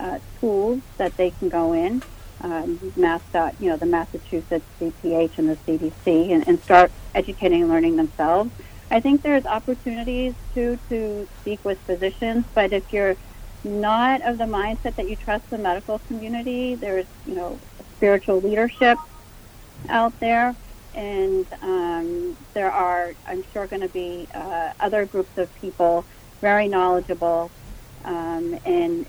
uh, 0.00 0.18
tools 0.40 0.80
that 0.98 1.16
they 1.16 1.30
can 1.30 1.48
go 1.48 1.72
in, 1.72 2.02
um, 2.42 2.92
Mass. 2.96 3.20
you 3.58 3.68
know, 3.70 3.76
the 3.76 3.86
Massachusetts 3.86 4.64
DPH 4.80 5.38
and 5.38 5.48
the 5.48 5.58
CDC, 5.66 6.32
and, 6.32 6.46
and 6.46 6.62
start 6.62 6.92
educating 7.14 7.62
and 7.62 7.70
learning 7.70 7.96
themselves. 7.96 8.50
I 8.90 9.00
think 9.00 9.22
there's 9.22 9.44
opportunities 9.44 10.34
to 10.54 10.78
to 10.88 11.28
speak 11.40 11.64
with 11.64 11.78
physicians, 11.86 12.44
but 12.54 12.72
if 12.72 12.92
you're 12.92 13.16
not 13.64 14.22
of 14.22 14.38
the 14.38 14.44
mindset 14.44 14.94
that 14.96 15.08
you 15.08 15.16
trust 15.16 15.44
the 15.50 15.58
medical 15.58 15.98
community, 16.00 16.74
there's 16.76 17.06
you 17.26 17.34
know 17.34 17.58
spiritual 17.96 18.40
leadership 18.40 18.98
out 19.88 20.18
there 20.20 20.54
and 20.94 21.46
um, 21.62 22.36
there 22.54 22.70
are, 22.70 23.14
I'm 23.26 23.44
sure, 23.52 23.66
going 23.66 23.82
to 23.82 23.88
be 23.88 24.28
uh, 24.34 24.72
other 24.80 25.06
groups 25.06 25.36
of 25.36 25.54
people 25.56 26.04
very 26.40 26.68
knowledgeable 26.68 27.50
um, 28.04 28.58
and 28.64 29.06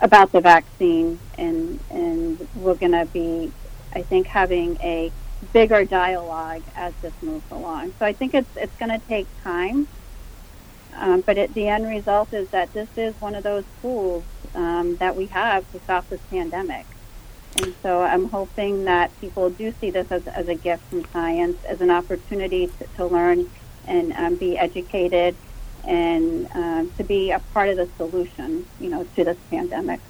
about 0.00 0.32
the 0.32 0.40
vaccine, 0.40 1.18
and 1.36 1.78
and 1.90 2.48
we're 2.56 2.74
going 2.74 2.92
to 2.92 3.06
be, 3.06 3.52
I 3.92 4.02
think, 4.02 4.26
having 4.26 4.76
a 4.82 5.12
bigger 5.52 5.84
dialogue 5.84 6.62
as 6.76 6.92
this 7.02 7.12
moves 7.22 7.50
along. 7.50 7.92
So 7.98 8.06
I 8.06 8.12
think 8.12 8.34
it's 8.34 8.56
it's 8.56 8.74
going 8.76 8.90
to 8.98 9.06
take 9.06 9.26
time, 9.42 9.88
um, 10.96 11.20
but 11.22 11.36
it, 11.38 11.54
the 11.54 11.68
end 11.68 11.86
result 11.86 12.32
is 12.32 12.48
that 12.50 12.72
this 12.72 12.88
is 12.96 13.14
one 13.20 13.34
of 13.34 13.42
those 13.42 13.64
tools 13.80 14.24
um, 14.54 14.96
that 14.96 15.16
we 15.16 15.26
have 15.26 15.70
to 15.72 15.80
stop 15.80 16.08
this 16.08 16.20
pandemic. 16.30 16.86
And 17.56 17.74
so 17.82 18.02
I'm 18.02 18.28
hoping 18.28 18.84
that 18.84 19.18
people 19.20 19.50
do 19.50 19.72
see 19.80 19.90
this 19.90 20.10
as, 20.12 20.26
as 20.28 20.48
a 20.48 20.54
gift 20.54 20.84
from 20.84 21.04
science, 21.06 21.62
as 21.64 21.80
an 21.80 21.90
opportunity 21.90 22.68
to, 22.68 22.86
to 22.96 23.06
learn 23.06 23.50
and 23.86 24.12
um, 24.12 24.36
be 24.36 24.56
educated 24.56 25.34
and 25.84 26.48
um, 26.52 26.92
to 26.96 27.04
be 27.04 27.30
a 27.30 27.38
part 27.52 27.68
of 27.68 27.76
the 27.76 27.88
solution, 27.96 28.66
you 28.78 28.88
know, 28.88 29.04
to 29.16 29.24
this 29.24 29.38
pandemic. 29.50 30.00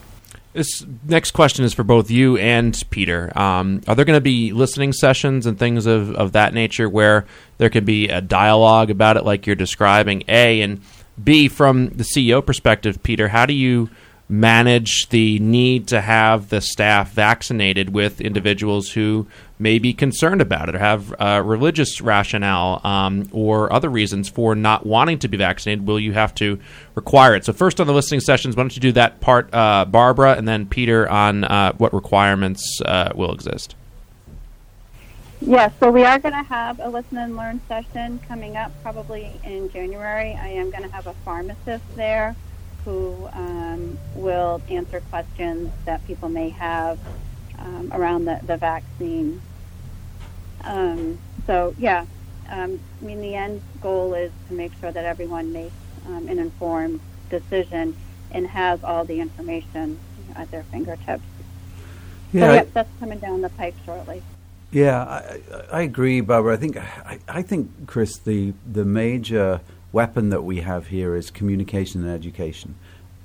This 0.53 0.85
next 1.05 1.31
question 1.31 1.65
is 1.65 1.73
for 1.73 1.85
both 1.85 2.11
you 2.11 2.37
and 2.37 2.81
Peter. 2.91 3.31
Um, 3.39 3.83
are 3.87 3.95
there 3.95 4.05
going 4.05 4.17
to 4.17 4.21
be 4.21 4.53
listening 4.53 4.93
sessions 4.93 5.47
and 5.47 5.57
things 5.57 5.87
of, 5.87 6.13
of 6.17 6.33
that 6.33 6.55
nature 6.55 6.89
where 6.89 7.25
there 7.59 7.71
can 7.71 7.85
be 7.85 8.09
a 8.09 8.21
dialogue 8.21 8.91
about 8.91 9.17
it, 9.17 9.25
like 9.25 9.47
you're 9.47 9.55
describing? 9.55 10.25
A 10.27 10.61
and 10.61 10.81
B, 11.23 11.47
from 11.47 11.91
the 11.91 12.03
CEO 12.03 12.45
perspective, 12.45 13.01
Peter, 13.05 13.29
how 13.29 13.47
do 13.47 13.53
you 13.53 13.91
manage 14.31 15.09
the 15.09 15.41
need 15.41 15.89
to 15.89 16.01
have 16.01 16.51
the 16.51 16.61
staff 16.61 17.11
vaccinated 17.11 17.93
with 17.93 18.21
individuals 18.21 18.91
who 18.91 19.27
may 19.59 19.79
be 19.81 19.93
concerned 19.93 20.41
about 20.41 20.69
it 20.69 20.77
or 20.77 20.79
have 20.79 21.13
uh, 21.21 21.43
religious 21.45 22.01
rationale 22.01 22.81
um, 22.85 23.29
or 23.33 23.73
other 23.73 23.89
reasons 23.89 24.29
for 24.29 24.55
not 24.55 24.87
wanting 24.87 25.19
to 25.19 25.27
be 25.27 25.37
vaccinated? 25.37 25.85
Will 25.87 25.99
you 25.99 26.13
have 26.13 26.33
to 26.37 26.61
require 26.95 27.35
it? 27.35 27.45
So, 27.45 27.53
first 27.53 27.81
on 27.81 27.89
the 27.89 27.93
listening 27.93 28.21
sessions, 28.21 28.57
why 28.57 28.63
don't 28.63 28.75
you 28.77 28.81
do 28.81 28.93
that 28.93 29.21
part, 29.21 29.53
uh, 29.53 29.85
Barbara, 29.85 30.37
and 30.37 30.47
then 30.47 30.65
Peter 30.65 31.09
on 31.11 31.43
uh, 31.43 31.73
what 31.73 31.93
requirements 31.93 32.81
uh, 32.85 33.11
will 33.15 33.33
exist? 33.33 33.75
Yes, 35.43 35.73
so 35.81 35.91
we 35.91 36.05
are 36.05 36.19
going 36.19 36.35
to 36.35 36.43
have 36.43 36.79
a 36.81 36.89
listen 36.89 37.17
and 37.17 37.35
learn 37.35 37.61
session 37.67 38.21
coming 38.29 38.57
up 38.57 38.71
probably 38.83 39.33
in 39.43 39.71
January. 39.71 40.35
I 40.35 40.49
am 40.49 40.71
going 40.71 40.83
to 40.83 40.91
have 40.91 41.07
a 41.07 41.15
pharmacist 41.25 41.83
there 41.97 42.37
who 42.85 43.29
um, 43.33 43.99
will 44.15 44.61
answer 44.69 45.01
questions 45.11 45.71
that 45.85 46.05
people 46.07 46.29
may 46.29 46.49
have 46.51 46.99
um, 47.59 47.91
around 47.93 48.25
the, 48.25 48.41
the 48.45 48.57
vaccine. 48.57 49.41
Um, 50.65 51.19
so, 51.47 51.75
yeah, 51.79 52.05
um, 52.49 52.81
I 53.01 53.05
mean, 53.05 53.21
the 53.21 53.35
end 53.35 53.63
goal 53.81 54.15
is 54.15 54.33
to 54.49 54.55
make 54.55 54.73
sure 54.81 54.93
that 54.93 55.05
everyone 55.05 55.53
makes 55.53 55.75
um, 56.07 56.29
an 56.29 56.39
informed 56.39 57.01
decision 57.29 57.97
and 58.31 58.47
has 58.47 58.83
all 58.85 59.05
the 59.05 59.21
information 59.21 59.99
at 60.37 60.51
their 60.51 60.63
fingertips. 60.65 61.23
Yeah, 62.33 62.41
so, 62.41 62.53
I- 62.61 62.65
that's 62.73 62.91
coming 63.01 63.19
down 63.19 63.43
the 63.43 63.51
pipe 63.51 63.75
shortly. 63.85 64.23
Yeah, 64.73 65.03
I, 65.03 65.41
I 65.73 65.83
agree, 65.83 66.21
Barbara. 66.21 66.55
I 66.55 66.57
think 66.57 66.77
I, 66.77 67.19
I 67.27 67.43
think 67.43 67.89
Chris, 67.89 68.19
the 68.19 68.55
the 68.71 68.85
major 68.85 69.61
weapon 69.93 70.31
that 70.31 70.43
we 70.43 70.61
have 70.61 70.89
here 70.89 71.15
is 71.15 71.31
communication 71.31 72.05
and 72.05 72.13
education. 72.13 72.75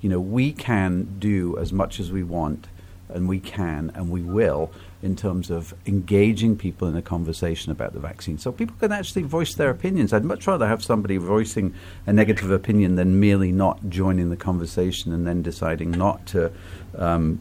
You 0.02 0.10
know, 0.10 0.20
we 0.20 0.52
can 0.52 1.18
do 1.20 1.58
as 1.58 1.72
much 1.72 2.00
as 2.00 2.12
we 2.12 2.24
want, 2.24 2.68
and 3.10 3.30
we 3.30 3.40
can 3.40 3.92
and 3.94 4.10
we 4.10 4.22
will 4.22 4.72
in 5.02 5.16
terms 5.16 5.52
of 5.52 5.76
engaging 5.86 6.58
people 6.58 6.88
in 6.88 6.96
a 6.96 7.02
conversation 7.02 7.72
about 7.72 7.94
the 7.94 8.00
vaccine, 8.00 8.38
so 8.40 8.52
people 8.52 8.76
can 8.80 8.92
actually 8.92 9.22
voice 9.22 9.54
their 9.54 9.70
opinions. 9.70 10.12
I'd 10.12 10.26
much 10.26 10.48
rather 10.48 10.68
have 10.68 10.84
somebody 10.84 11.18
voicing 11.18 11.76
a 12.08 12.14
negative 12.14 12.50
opinion 12.50 12.96
than 12.96 13.20
merely 13.20 13.52
not 13.52 13.90
joining 13.90 14.32
the 14.32 14.38
conversation 14.38 15.14
and 15.14 15.28
then 15.28 15.44
deciding 15.44 15.92
not 15.92 16.26
to 16.28 16.52
um, 16.98 17.40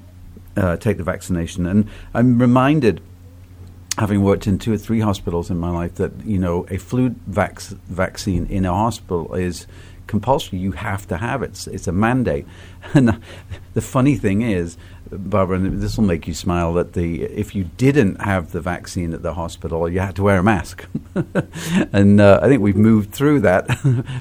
uh, 0.56 0.76
take 0.76 0.98
the 0.98 1.04
vaccination. 1.04 1.66
And 1.66 1.88
I'm 2.12 2.38
reminded 2.38 3.00
having 3.98 4.22
worked 4.22 4.46
in 4.46 4.58
two 4.58 4.72
or 4.72 4.78
three 4.78 5.00
hospitals 5.00 5.50
in 5.50 5.58
my 5.58 5.70
life, 5.70 5.94
that 5.96 6.12
you 6.24 6.38
know 6.38 6.66
a 6.70 6.78
flu 6.78 7.14
vac- 7.26 7.60
vaccine 7.60 8.46
in 8.46 8.64
a 8.64 8.72
hospital 8.72 9.34
is 9.34 9.66
compulsory. 10.06 10.58
You 10.58 10.72
have 10.72 11.06
to 11.08 11.16
have 11.16 11.42
it. 11.42 11.50
It's, 11.50 11.66
it's 11.66 11.88
a 11.88 11.92
mandate. 11.92 12.46
And 12.92 13.18
the 13.72 13.80
funny 13.80 14.14
thing 14.14 14.42
is, 14.42 14.76
Barbara, 15.10 15.56
and 15.56 15.80
this 15.80 15.96
will 15.96 16.04
make 16.04 16.28
you 16.28 16.34
smile, 16.34 16.74
that 16.74 16.92
the 16.92 17.22
if 17.22 17.54
you 17.54 17.64
didn't 17.64 18.20
have 18.20 18.52
the 18.52 18.60
vaccine 18.60 19.14
at 19.14 19.22
the 19.22 19.34
hospital, 19.34 19.88
you 19.88 20.00
had 20.00 20.16
to 20.16 20.22
wear 20.22 20.38
a 20.38 20.42
mask. 20.42 20.84
and 21.92 22.20
uh, 22.20 22.40
I 22.42 22.48
think 22.48 22.62
we've 22.62 22.76
moved 22.76 23.12
through 23.12 23.40
that 23.40 23.66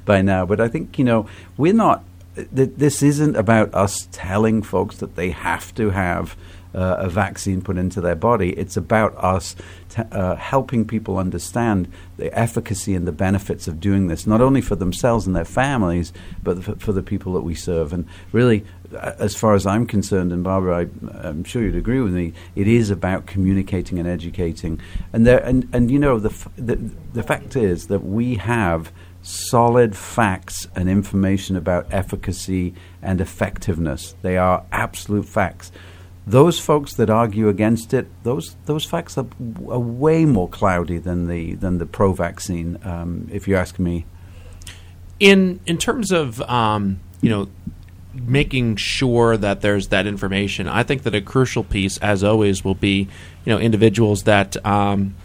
by 0.05 0.21
now. 0.21 0.45
But 0.45 0.61
I 0.61 0.67
think 0.67 0.97
you 0.97 1.05
know 1.05 1.27
we're 1.57 1.73
not. 1.73 2.03
Th- 2.35 2.71
this 2.77 3.03
isn't 3.03 3.35
about 3.35 3.73
us 3.75 4.07
telling 4.11 4.63
folks 4.63 4.97
that 4.97 5.15
they 5.15 5.31
have 5.31 5.75
to 5.75 5.91
have 5.91 6.35
uh, 6.73 6.95
a 6.99 7.09
vaccine 7.09 7.61
put 7.61 7.77
into 7.77 8.01
their 8.01 8.15
body. 8.15 8.51
It's 8.53 8.77
about 8.77 9.15
us 9.17 9.55
t- 9.89 10.01
uh, 10.11 10.35
helping 10.35 10.85
people 10.85 11.17
understand 11.17 11.87
the 12.17 12.37
efficacy 12.37 12.95
and 12.95 13.07
the 13.07 13.11
benefits 13.11 13.67
of 13.67 13.79
doing 13.79 14.07
this, 14.07 14.25
not 14.25 14.41
only 14.41 14.61
for 14.61 14.75
themselves 14.75 15.27
and 15.27 15.35
their 15.35 15.45
families, 15.45 16.13
but 16.41 16.63
for, 16.63 16.75
for 16.75 16.91
the 16.91 17.03
people 17.03 17.33
that 17.33 17.41
we 17.41 17.55
serve. 17.55 17.93
And 17.93 18.05
really, 18.31 18.65
uh, 18.95 19.13
as 19.19 19.35
far 19.35 19.53
as 19.53 19.65
I'm 19.65 19.85
concerned, 19.85 20.31
and 20.31 20.43
Barbara, 20.43 20.85
I, 20.85 21.27
I'm 21.27 21.43
sure 21.43 21.61
you'd 21.61 21.75
agree 21.75 22.01
with 22.01 22.13
me, 22.13 22.33
it 22.55 22.67
is 22.67 22.89
about 22.89 23.25
communicating 23.25 23.99
and 23.99 24.07
educating. 24.07 24.79
And 25.11 25.25
there, 25.25 25.43
and, 25.43 25.67
and 25.73 25.91
you 25.91 25.99
know, 25.99 26.19
the, 26.19 26.29
f- 26.29 26.49
the 26.55 26.79
the 27.13 27.23
fact 27.23 27.55
is 27.55 27.87
that 27.87 28.03
we 28.03 28.35
have 28.35 28.91
solid 29.21 29.95
facts 29.95 30.67
and 30.75 30.89
information 30.89 31.55
about 31.55 31.87
efficacy 31.91 32.73
and 33.01 33.21
effectiveness. 33.21 34.15
They 34.21 34.37
are 34.37 34.65
absolute 34.71 35.25
facts. 35.25 35.71
Those 36.25 36.59
folks 36.59 36.93
that 36.95 37.09
argue 37.09 37.49
against 37.49 37.93
it, 37.93 38.07
those 38.23 38.55
those 38.65 38.85
facts 38.85 39.17
are, 39.17 39.27
are 39.69 39.79
way 39.79 40.23
more 40.25 40.47
cloudy 40.47 40.97
than 40.97 41.27
the 41.27 41.55
than 41.55 41.79
the 41.79 41.85
pro-vaccine. 41.85 42.77
Um, 42.83 43.27
if 43.31 43.47
you 43.47 43.57
ask 43.57 43.77
me, 43.77 44.05
in 45.19 45.59
in 45.65 45.77
terms 45.77 46.11
of 46.11 46.41
um, 46.43 47.01
you 47.21 47.29
know 47.29 47.49
making 48.13 48.75
sure 48.77 49.35
that 49.35 49.61
there's 49.61 49.89
that 49.89 50.07
information, 50.07 50.67
I 50.67 50.83
think 50.83 51.03
that 51.03 51.15
a 51.15 51.21
crucial 51.21 51.63
piece, 51.63 51.97
as 51.97 52.23
always, 52.23 52.63
will 52.63 52.75
be 52.75 53.09
you 53.45 53.53
know 53.53 53.59
individuals 53.59 54.23
that 54.23 54.63
um, 54.65 55.15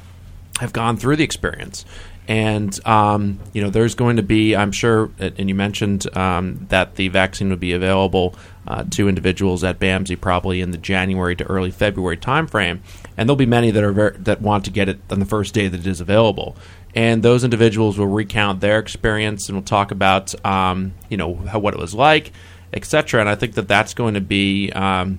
have 0.59 0.73
gone 0.73 0.97
through 0.97 1.17
the 1.17 1.25
experience. 1.25 1.85
And 2.29 2.79
um, 2.87 3.41
you 3.55 3.63
know, 3.63 3.71
there's 3.71 3.95
going 3.95 4.17
to 4.17 4.23
be, 4.23 4.55
I'm 4.55 4.71
sure, 4.71 5.11
and 5.19 5.49
you 5.49 5.55
mentioned 5.55 6.15
um, 6.15 6.67
that 6.69 6.97
the 6.97 7.09
vaccine 7.09 7.49
would 7.49 7.59
be 7.59 7.73
available 7.73 8.35
uh, 8.67 8.85
to 8.91 9.09
individuals 9.09 9.65
at 9.65 9.81
BAMSI 9.81 10.21
probably 10.21 10.61
in 10.61 10.71
the 10.71 10.77
January 10.77 11.35
to 11.37 11.45
early 11.45 11.71
February 11.71 12.19
timeframe, 12.19 12.81
and 13.17 13.27
there'll 13.27 13.37
be 13.37 13.47
many 13.47 13.71
that 13.71 13.83
are 13.83 13.93
ver- 13.93 14.17
that 14.19 14.43
want 14.43 14.67
to 14.67 14.71
get 14.71 14.91
it 14.91 15.01
on 15.11 15.21
the 15.21 15.27
first 15.27 15.55
day 15.55 15.69
that 15.69 15.81
it 15.81 15.87
is 15.87 16.03
available. 16.03 16.55
And 16.95 17.23
those 17.23 17.45
individuals 17.45 17.99
will 17.99 18.07
recount 18.07 18.61
their 18.61 18.79
experience 18.79 19.49
and 19.49 19.57
will 19.57 19.65
talk 19.65 19.91
about, 19.91 20.35
um, 20.45 20.93
you 21.09 21.17
know, 21.17 21.35
how, 21.35 21.59
what 21.59 21.73
it 21.73 21.81
was 21.81 21.95
like, 21.95 22.33
etc. 22.75 23.21
And 23.21 23.29
I 23.29 23.37
think 23.37 23.55
that 23.55 23.69
that's 23.69 23.95
going 23.95 24.15
to 24.15 24.21
be 24.21 24.71
um, 24.73 25.19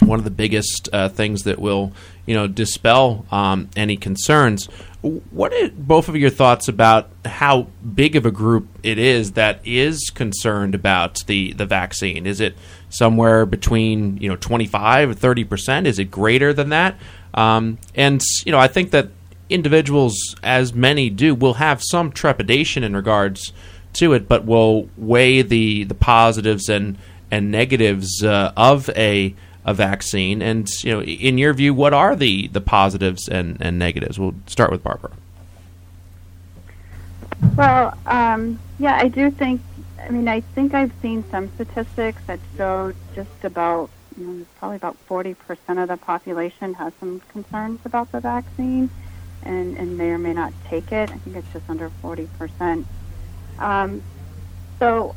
one 0.00 0.18
of 0.18 0.24
the 0.24 0.30
biggest 0.30 0.88
uh, 0.92 1.08
things 1.08 1.42
that 1.44 1.58
will, 1.58 1.92
you 2.26 2.34
know, 2.34 2.46
dispel 2.46 3.26
um, 3.30 3.68
any 3.76 3.96
concerns. 3.96 4.66
What 5.02 5.52
are 5.52 5.68
both 5.70 6.08
of 6.08 6.16
your 6.16 6.30
thoughts 6.30 6.68
about 6.68 7.10
how 7.24 7.68
big 7.94 8.14
of 8.14 8.24
a 8.24 8.30
group 8.30 8.68
it 8.84 8.98
is 8.98 9.32
that 9.32 9.60
is 9.64 10.10
concerned 10.14 10.74
about 10.76 11.26
the, 11.26 11.52
the 11.54 11.66
vaccine? 11.66 12.24
Is 12.26 12.40
it 12.40 12.56
somewhere 12.88 13.44
between 13.44 14.18
you 14.18 14.28
know 14.28 14.36
25 14.36 15.10
or 15.10 15.14
30 15.14 15.44
percent? 15.44 15.86
Is 15.86 15.98
it 15.98 16.10
greater 16.10 16.52
than 16.52 16.68
that? 16.68 16.96
Um, 17.34 17.78
and 17.94 18.22
you 18.44 18.52
know, 18.52 18.58
I 18.58 18.68
think 18.68 18.92
that 18.92 19.08
individuals, 19.48 20.36
as 20.42 20.72
many 20.72 21.10
do, 21.10 21.34
will 21.34 21.54
have 21.54 21.82
some 21.82 22.12
trepidation 22.12 22.84
in 22.84 22.94
regards 22.94 23.52
to 23.94 24.12
it, 24.12 24.28
but 24.28 24.44
will 24.44 24.88
weigh 24.96 25.42
the 25.42 25.84
the 25.84 25.94
positives 25.94 26.68
and 26.68 26.96
and 27.30 27.50
negatives 27.50 28.22
uh, 28.22 28.52
of 28.56 28.90
a 28.90 29.34
a 29.64 29.74
vaccine. 29.74 30.42
And 30.42 30.68
you 30.82 30.92
know, 30.92 31.02
in 31.02 31.38
your 31.38 31.54
view, 31.54 31.74
what 31.74 31.92
are 31.94 32.16
the 32.16 32.48
the 32.48 32.60
positives 32.60 33.28
and, 33.28 33.56
and 33.60 33.78
negatives? 33.78 34.18
We'll 34.18 34.34
start 34.46 34.70
with 34.70 34.82
Barbara. 34.82 35.12
Well, 37.56 37.96
um, 38.06 38.58
yeah, 38.78 38.96
I 38.96 39.08
do 39.08 39.30
think. 39.30 39.60
I 40.00 40.10
mean, 40.10 40.26
I 40.26 40.40
think 40.40 40.74
I've 40.74 40.92
seen 41.00 41.24
some 41.30 41.48
statistics 41.54 42.20
that 42.26 42.40
show 42.56 42.92
just 43.14 43.44
about, 43.44 43.88
you 44.18 44.26
know, 44.26 44.46
probably 44.58 44.76
about 44.76 44.96
forty 45.06 45.34
percent 45.34 45.78
of 45.78 45.88
the 45.88 45.96
population 45.96 46.74
has 46.74 46.92
some 46.98 47.20
concerns 47.28 47.78
about 47.84 48.10
the 48.10 48.20
vaccine, 48.20 48.90
and 49.44 49.76
and 49.76 49.96
may 49.96 50.10
or 50.10 50.18
may 50.18 50.32
not 50.32 50.52
take 50.66 50.90
it. 50.90 51.10
I 51.10 51.18
think 51.18 51.36
it's 51.36 51.52
just 51.52 51.70
under 51.70 51.88
forty 52.00 52.28
percent. 52.36 52.86
Um, 53.58 54.02
so, 54.80 55.14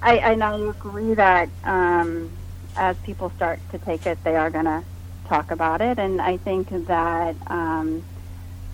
I, 0.00 0.18
and 0.18 0.44
I 0.44 0.56
agree 0.56 1.14
that 1.14 1.48
um, 1.64 2.30
as 2.78 2.96
people 2.98 3.30
start 3.36 3.58
to 3.72 3.78
take 3.78 4.06
it, 4.06 4.22
they 4.24 4.36
are 4.36 4.50
going 4.50 4.64
to 4.64 4.82
talk 5.26 5.50
about 5.50 5.80
it, 5.80 5.98
and 5.98 6.20
I 6.20 6.36
think 6.38 6.70
that. 6.86 7.36
Um, 7.46 8.04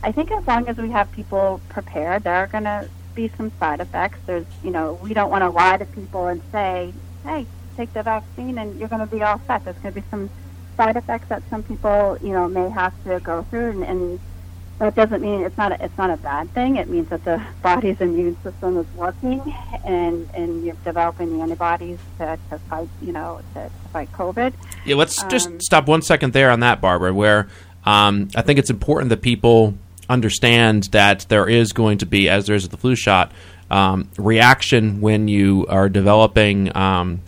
I 0.04 0.12
think 0.12 0.30
as 0.30 0.46
long 0.46 0.68
as 0.68 0.76
we 0.76 0.90
have 0.90 1.10
people 1.12 1.62
prepared, 1.70 2.24
there 2.24 2.34
are 2.34 2.46
going 2.46 2.64
to 2.64 2.90
be 3.14 3.30
some 3.38 3.50
side 3.58 3.80
effects. 3.80 4.18
There's, 4.26 4.44
you 4.62 4.70
know, 4.70 4.98
we 5.02 5.14
don't 5.14 5.30
want 5.30 5.40
to 5.44 5.48
lie 5.48 5.78
to 5.78 5.86
people 5.86 6.26
and 6.26 6.42
say, 6.52 6.92
hey, 7.24 7.46
take 7.74 7.94
the 7.94 8.02
vaccine 8.02 8.58
and 8.58 8.78
you're 8.78 8.90
going 8.90 9.00
to 9.00 9.06
be 9.06 9.22
all 9.22 9.40
set. 9.46 9.64
There's 9.64 9.78
going 9.78 9.94
to 9.94 10.00
be 10.02 10.06
some 10.10 10.28
side 10.76 10.96
effects 10.96 11.28
that 11.28 11.42
some 11.48 11.62
people, 11.62 12.18
you 12.20 12.32
know, 12.32 12.48
may 12.48 12.68
have 12.68 12.92
to 13.04 13.18
go 13.20 13.44
through, 13.44 13.70
and, 13.70 13.84
and 13.84 14.20
that 14.78 14.94
doesn't 14.94 15.22
mean 15.22 15.42
it's 15.42 15.56
not 15.56 15.72
a, 15.72 15.84
it's 15.84 15.96
not 15.96 16.10
a 16.10 16.16
bad 16.16 16.50
thing. 16.52 16.76
It 16.76 16.88
means 16.88 17.08
that 17.10 17.24
the 17.24 17.42
body's 17.62 18.00
immune 18.00 18.37
system 18.42 18.76
is 18.78 18.87
working, 18.96 19.40
and 19.84 20.28
and 20.34 20.64
you're 20.64 20.76
developing 20.84 21.37
the 21.37 21.42
antibodies 21.42 21.98
to, 22.18 22.38
to 22.50 22.58
fight, 22.70 22.88
you 23.00 23.12
know, 23.12 23.40
to, 23.54 23.64
to 23.64 23.88
fight 23.92 24.10
COVID. 24.12 24.52
Yeah, 24.84 24.96
let's 24.96 25.22
just 25.24 25.48
Um, 25.48 25.60
stop 25.60 25.87
one 25.87 26.02
second 26.02 26.32
there 26.32 26.50
on 26.50 26.60
that, 26.60 26.80
Barbara. 26.80 27.14
Where 27.14 27.48
um, 27.84 28.28
I 28.34 28.42
think 28.42 28.58
it's 28.58 28.70
important 28.70 29.10
that 29.10 29.22
people 29.22 29.74
understand 30.08 30.84
that 30.92 31.26
there 31.28 31.48
is 31.48 31.72
going 31.72 31.98
to 31.98 32.06
be, 32.06 32.28
as 32.28 32.46
there 32.46 32.56
is 32.56 32.62
with 32.62 32.72
the 32.72 32.76
flu 32.76 32.94
shot, 32.94 33.32
um, 33.70 34.08
reaction 34.18 35.00
when 35.00 35.28
you 35.28 35.66
are 35.68 35.88
developing 35.88 36.74
um, 36.76 37.22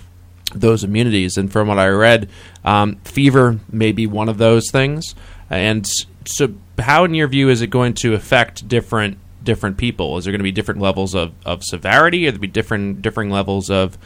those 0.54 0.84
immunities. 0.84 1.36
And 1.36 1.50
from 1.50 1.68
what 1.68 1.78
I 1.78 1.88
read, 1.88 2.28
um, 2.64 2.96
fever 3.04 3.58
may 3.70 3.92
be 3.92 4.06
one 4.06 4.28
of 4.28 4.38
those 4.38 4.70
things. 4.70 5.14
And 5.48 5.86
so, 6.24 6.54
how, 6.78 7.04
in 7.04 7.14
your 7.14 7.28
view, 7.28 7.48
is 7.48 7.62
it 7.62 7.68
going 7.68 7.94
to 7.94 8.14
affect 8.14 8.68
different 8.68 9.18
different 9.42 9.76
people? 9.76 10.18
Is 10.18 10.24
there 10.24 10.32
going 10.32 10.40
to 10.40 10.44
be 10.44 10.52
different 10.52 10.80
levels 10.80 11.14
of, 11.14 11.32
of 11.44 11.62
severity? 11.62 12.26
Are 12.26 12.32
there 12.32 12.40
be 12.40 12.48
different 12.48 13.00
differing 13.00 13.30
levels 13.30 13.70
of 13.70 13.96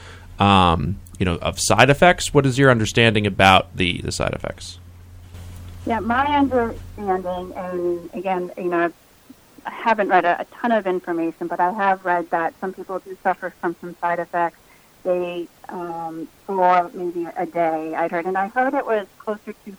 um, 0.40 0.98
you 1.18 1.26
know 1.26 1.37
of 1.37 1.61
side 1.61 1.90
effects. 1.90 2.35
What 2.35 2.46
is 2.46 2.59
your 2.59 2.70
understanding 2.70 3.26
about 3.26 3.76
the 3.76 4.00
the 4.00 4.11
side 4.11 4.33
effects? 4.33 4.78
Yeah, 5.87 6.00
my 6.00 6.24
understanding, 6.37 7.52
and 7.56 8.11
again, 8.14 8.50
you 8.56 8.64
know, 8.64 8.92
I 9.64 9.70
haven't 9.70 10.09
read 10.09 10.24
a, 10.24 10.40
a 10.40 10.44
ton 10.46 10.72
of 10.72 10.87
information, 10.87 11.46
but 11.46 11.61
I 11.61 11.72
have 11.72 12.04
read 12.04 12.30
that 12.30 12.54
some 12.61 12.72
people 12.72 12.98
do 12.98 13.16
suffer 13.22 13.50
from 13.61 13.76
some 13.80 13.96
side 14.00 14.18
effects. 14.18 14.59
They 15.02 15.48
um, 15.68 16.28
for 16.46 16.90
maybe 16.92 17.26
a 17.37 17.46
day. 17.46 17.94
I'd 17.94 18.11
heard, 18.11 18.26
and 18.26 18.37
I 18.37 18.48
heard 18.48 18.74
it 18.74 18.85
was 18.85 19.06
closer 19.18 19.52
to 19.52 19.76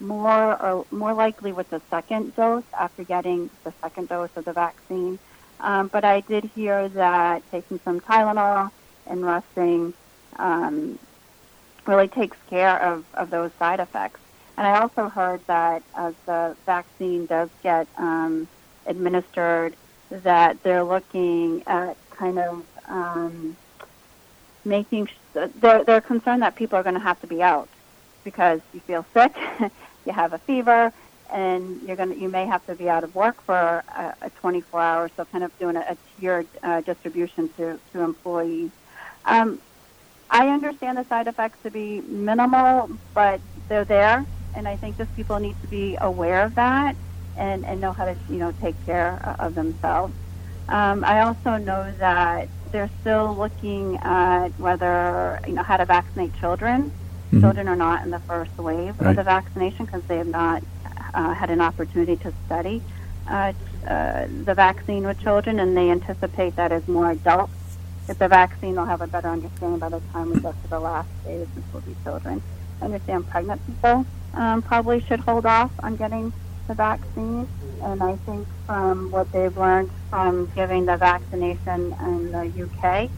more 0.00 0.60
or 0.62 0.86
more 0.90 1.12
likely 1.12 1.52
with 1.52 1.68
the 1.70 1.80
second 1.90 2.34
dose 2.36 2.64
after 2.78 3.04
getting 3.04 3.50
the 3.64 3.72
second 3.80 4.08
dose 4.08 4.30
of 4.36 4.44
the 4.44 4.52
vaccine. 4.52 5.18
Um, 5.60 5.88
but 5.88 6.04
I 6.04 6.20
did 6.20 6.44
hear 6.54 6.88
that 6.90 7.42
taking 7.50 7.80
some 7.84 8.00
Tylenol 8.00 8.70
and 9.06 9.24
resting 9.24 9.92
um, 10.36 10.98
really 11.86 12.08
takes 12.08 12.36
care 12.48 12.80
of, 12.80 13.04
of 13.14 13.30
those 13.30 13.50
side 13.58 13.80
effects. 13.80 14.20
And 14.56 14.66
I 14.66 14.80
also 14.80 15.08
heard 15.08 15.40
that 15.46 15.82
as 15.96 16.14
the 16.26 16.56
vaccine 16.66 17.26
does 17.26 17.48
get 17.62 17.86
um, 17.96 18.48
administered, 18.86 19.74
that 20.10 20.62
they're 20.62 20.84
looking 20.84 21.62
at 21.66 21.96
kind 22.10 22.38
of 22.38 22.64
um, 22.88 23.56
making. 24.64 25.06
Sh- 25.06 25.14
they're 25.60 25.84
they're 25.84 26.00
concerned 26.00 26.42
that 26.42 26.56
people 26.56 26.78
are 26.78 26.82
going 26.82 26.94
to 26.94 27.00
have 27.00 27.20
to 27.20 27.26
be 27.26 27.42
out 27.42 27.68
because 28.24 28.60
you 28.74 28.80
feel 28.80 29.06
sick, 29.14 29.34
you 30.08 30.14
have 30.14 30.34
a 30.34 30.40
fever, 30.46 30.92
and 31.32 31.82
you're 31.82 31.96
going 31.96 32.10
to 32.10 32.18
you 32.20 32.30
may 32.30 32.46
have 32.46 32.64
to 32.66 32.76
be 32.76 32.88
out 32.90 33.04
of 33.04 33.14
work 33.14 33.36
for 33.46 33.84
a, 33.96 34.14
a 34.22 34.30
24 34.40 34.80
hours. 34.80 35.12
So 35.16 35.26
kind 35.26 35.44
of 35.44 35.52
doing 35.60 35.76
a, 35.76 35.80
a 35.80 35.98
tiered 36.18 36.48
uh, 36.64 36.82
distribution 36.82 37.50
to 37.58 37.80
to 37.94 38.02
employees. 38.02 38.72
Um, 39.26 39.62
I 40.30 40.48
understand 40.48 40.98
the 40.98 41.06
side 41.08 41.28
effects 41.28 41.58
to 41.64 41.70
be 41.72 42.02
minimal, 42.02 42.88
but 43.14 43.42
they're 43.68 43.86
there, 43.86 44.24
and 44.54 44.68
I 44.68 44.76
think 44.78 44.98
just 44.98 45.14
people 45.14 45.38
need 45.40 45.56
to 45.62 45.68
be 45.68 45.98
aware 46.02 46.44
of 46.44 46.54
that 46.56 46.96
and, 47.36 47.64
and 47.66 47.80
know 47.80 47.94
how 47.94 48.06
to 48.06 48.16
you 48.28 48.38
know 48.38 48.52
take 48.62 48.84
care 48.84 49.18
of 49.40 49.54
themselves. 49.54 50.14
Um, 50.68 51.04
I 51.04 51.22
also 51.22 51.58
know 51.62 51.94
that 52.00 52.50
they're 52.72 52.90
still 53.00 53.36
looking 53.38 53.98
at 54.02 54.50
whether 54.58 55.40
you 55.46 55.54
know 55.54 55.64
how 55.64 55.78
to 55.78 55.86
vaccinate 55.86 56.34
children. 56.34 56.92
Mm-hmm. 57.28 57.40
Children 57.40 57.68
are 57.68 57.76
not 57.76 58.04
in 58.04 58.10
the 58.10 58.20
first 58.20 58.56
wave 58.56 58.98
right. 59.00 59.10
of 59.10 59.16
the 59.16 59.22
vaccination 59.22 59.84
because 59.84 60.02
they 60.04 60.16
have 60.16 60.26
not 60.26 60.62
uh, 61.14 61.34
had 61.34 61.50
an 61.50 61.60
opportunity 61.60 62.16
to 62.16 62.32
study 62.46 62.82
uh, 63.28 63.52
uh, 63.86 64.26
the 64.44 64.54
vaccine 64.54 65.06
with 65.06 65.20
children, 65.20 65.60
and 65.60 65.76
they 65.76 65.90
anticipate 65.90 66.56
that 66.56 66.72
as 66.72 66.86
more 66.88 67.10
adults 67.10 67.52
get 68.06 68.18
the 68.18 68.28
vaccine, 68.28 68.74
they'll 68.74 68.86
have 68.86 69.02
a 69.02 69.06
better 69.06 69.28
understanding 69.28 69.78
by 69.78 69.88
the 69.88 70.00
time 70.12 70.32
we 70.32 70.40
get 70.40 70.60
to 70.62 70.68
the 70.70 70.80
last 70.80 71.08
phase, 71.24 71.46
which 71.54 71.64
will 71.72 71.80
be 71.82 71.94
children. 72.02 72.42
I 72.80 72.86
understand 72.86 73.28
pregnant 73.28 73.60
people 73.66 74.06
um, 74.34 74.62
probably 74.62 75.00
should 75.00 75.20
hold 75.20 75.44
off 75.44 75.70
on 75.82 75.96
getting 75.96 76.32
the 76.66 76.74
vaccine, 76.74 77.46
and 77.82 78.02
I 78.02 78.16
think 78.16 78.48
from 78.66 79.10
what 79.10 79.30
they've 79.32 79.56
learned 79.56 79.90
from 80.10 80.50
giving 80.54 80.86
the 80.86 80.96
vaccination 80.96 81.94
in 82.00 82.32
the 82.32 82.64
UK, 82.64 83.10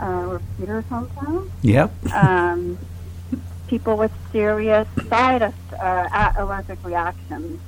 uh, 0.00 0.38
Peter's 0.58 0.84
hometown. 0.84 1.50
Yep. 1.62 1.90
Um, 2.12 2.78
people 3.68 3.96
with 3.96 4.12
serious 4.32 4.88
side 5.08 5.42
uh, 5.42 6.32
allergic 6.36 6.84
reactions 6.84 7.60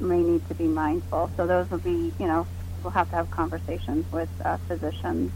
may 0.00 0.20
need 0.20 0.46
to 0.48 0.54
be 0.54 0.64
mindful. 0.64 1.30
So 1.36 1.46
those 1.46 1.70
will 1.70 1.78
be, 1.78 2.12
you 2.18 2.26
know, 2.26 2.46
we'll 2.82 2.90
have 2.90 3.08
to 3.10 3.16
have 3.16 3.30
conversations 3.30 4.10
with 4.12 4.28
uh, 4.44 4.56
physicians 4.68 5.32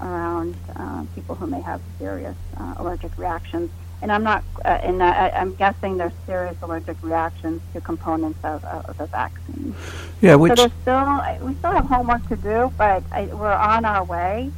around 0.00 0.56
uh, 0.76 1.04
people 1.14 1.34
who 1.34 1.46
may 1.46 1.60
have 1.60 1.80
serious 1.98 2.36
uh, 2.58 2.74
allergic 2.78 3.16
reactions. 3.16 3.70
And 4.02 4.10
I'm 4.10 4.24
not, 4.24 4.42
uh, 4.64 4.68
and 4.68 5.00
I, 5.02 5.28
I'm 5.30 5.54
guessing 5.54 5.96
there's 5.96 6.12
serious 6.26 6.56
allergic 6.60 6.96
reactions 7.02 7.62
to 7.72 7.80
components 7.80 8.40
of, 8.42 8.64
of 8.64 8.98
the 8.98 9.06
vaccine. 9.06 9.74
Yeah, 10.20 10.34
which 10.34 10.50
so 10.50 10.54
there's 10.56 10.72
still 10.82 11.46
we 11.46 11.54
still 11.54 11.70
have 11.70 11.86
homework 11.86 12.26
to 12.28 12.36
do, 12.36 12.72
but 12.76 13.04
I, 13.12 13.26
we're 13.26 13.52
on 13.52 13.84
our 13.84 14.02
way. 14.04 14.50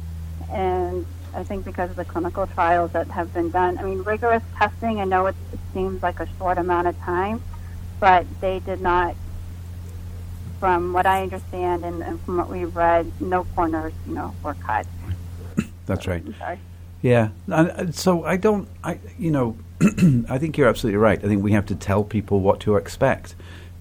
And 0.51 1.05
I 1.33 1.43
think 1.43 1.65
because 1.65 1.89
of 1.89 1.95
the 1.95 2.05
clinical 2.05 2.47
trials 2.47 2.91
that 2.91 3.07
have 3.07 3.33
been 3.33 3.51
done, 3.51 3.77
I 3.77 3.83
mean, 3.83 4.03
rigorous 4.03 4.43
testing. 4.55 4.99
I 4.99 5.05
know 5.05 5.27
it, 5.27 5.35
seems 5.73 6.01
like 6.01 6.21
a 6.21 6.27
short 6.37 6.57
amount 6.57 6.87
of 6.87 6.97
time, 7.01 7.41
but 7.99 8.25
they 8.39 8.59
did 8.59 8.79
not 8.79 9.13
from 10.57 10.93
what 10.93 11.05
I 11.05 11.23
understand 11.23 11.83
and, 11.83 12.01
and 12.01 12.21
from 12.21 12.37
what 12.37 12.49
we've 12.49 12.73
read, 12.73 13.11
no 13.19 13.43
corners, 13.55 13.91
you 14.07 14.13
know, 14.13 14.33
were 14.41 14.53
cut. 14.53 14.87
That's 15.85 16.07
right. 16.07 16.23
sorry. 16.39 16.59
Yeah. 17.01 17.29
So 17.91 18.23
I 18.23 18.37
don't, 18.37 18.69
I, 18.83 18.99
you 19.19 19.31
know, 19.31 19.57
I 20.29 20.37
think 20.37 20.57
you're 20.57 20.69
absolutely 20.69 20.97
right. 20.97 21.21
I 21.21 21.27
think 21.27 21.43
we 21.43 21.51
have 21.51 21.65
to 21.67 21.75
tell 21.75 22.05
people 22.05 22.39
what 22.39 22.61
to 22.61 22.77
expect. 22.77 23.35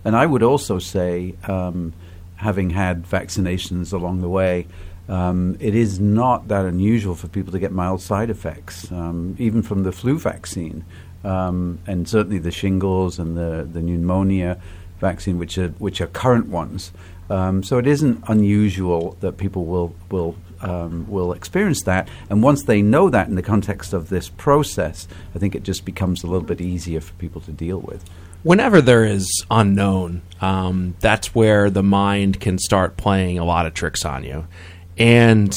And 0.04 0.16
I 0.16 0.26
would 0.26 0.42
also 0.42 0.80
say, 0.80 1.36
um, 1.44 1.92
having 2.36 2.70
had 2.70 3.06
vaccinations 3.06 3.92
along 3.92 4.20
the 4.20 4.28
way, 4.28 4.66
um, 5.08 5.56
it 5.60 5.74
is 5.74 6.00
not 6.00 6.48
that 6.48 6.64
unusual 6.64 7.14
for 7.14 7.28
people 7.28 7.52
to 7.52 7.58
get 7.58 7.72
mild 7.72 8.00
side 8.00 8.30
effects, 8.30 8.90
um, 8.90 9.36
even 9.38 9.62
from 9.62 9.82
the 9.82 9.92
flu 9.92 10.18
vaccine, 10.18 10.84
um, 11.24 11.78
and 11.86 12.08
certainly 12.08 12.38
the 12.38 12.50
shingles 12.50 13.18
and 13.18 13.36
the, 13.36 13.68
the 13.70 13.82
pneumonia 13.82 14.60
vaccine, 15.00 15.38
which 15.38 15.58
are 15.58 15.68
which 15.78 16.00
are 16.00 16.06
current 16.06 16.48
ones. 16.48 16.92
Um, 17.30 17.62
so 17.62 17.78
it 17.78 17.86
isn't 17.86 18.22
unusual 18.28 19.16
that 19.20 19.36
people 19.36 19.64
will 19.66 19.94
will 20.10 20.36
um, 20.60 21.06
will 21.10 21.32
experience 21.32 21.82
that, 21.82 22.08
and 22.30 22.42
once 22.42 22.64
they 22.64 22.80
know 22.80 23.10
that 23.10 23.28
in 23.28 23.34
the 23.34 23.42
context 23.42 23.92
of 23.92 24.08
this 24.08 24.30
process, 24.30 25.06
I 25.34 25.38
think 25.38 25.54
it 25.54 25.62
just 25.62 25.84
becomes 25.84 26.22
a 26.22 26.26
little 26.26 26.46
bit 26.46 26.60
easier 26.60 27.00
for 27.00 27.12
people 27.14 27.42
to 27.42 27.52
deal 27.52 27.78
with. 27.78 28.08
Whenever 28.42 28.82
there 28.82 29.04
is 29.04 29.26
unknown, 29.50 30.20
um, 30.42 30.94
that's 31.00 31.34
where 31.34 31.70
the 31.70 31.82
mind 31.82 32.40
can 32.40 32.58
start 32.58 32.98
playing 32.98 33.38
a 33.38 33.44
lot 33.44 33.64
of 33.64 33.72
tricks 33.72 34.04
on 34.04 34.22
you, 34.22 34.46
and 34.98 35.54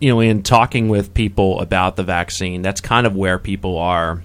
you 0.00 0.10
know, 0.10 0.20
in 0.20 0.42
talking 0.42 0.88
with 0.88 1.12
people 1.12 1.60
about 1.60 1.96
the 1.96 2.04
vaccine, 2.04 2.62
that's 2.62 2.80
kind 2.80 3.06
of 3.06 3.16
where 3.16 3.38
people 3.38 3.78
are 3.78 4.22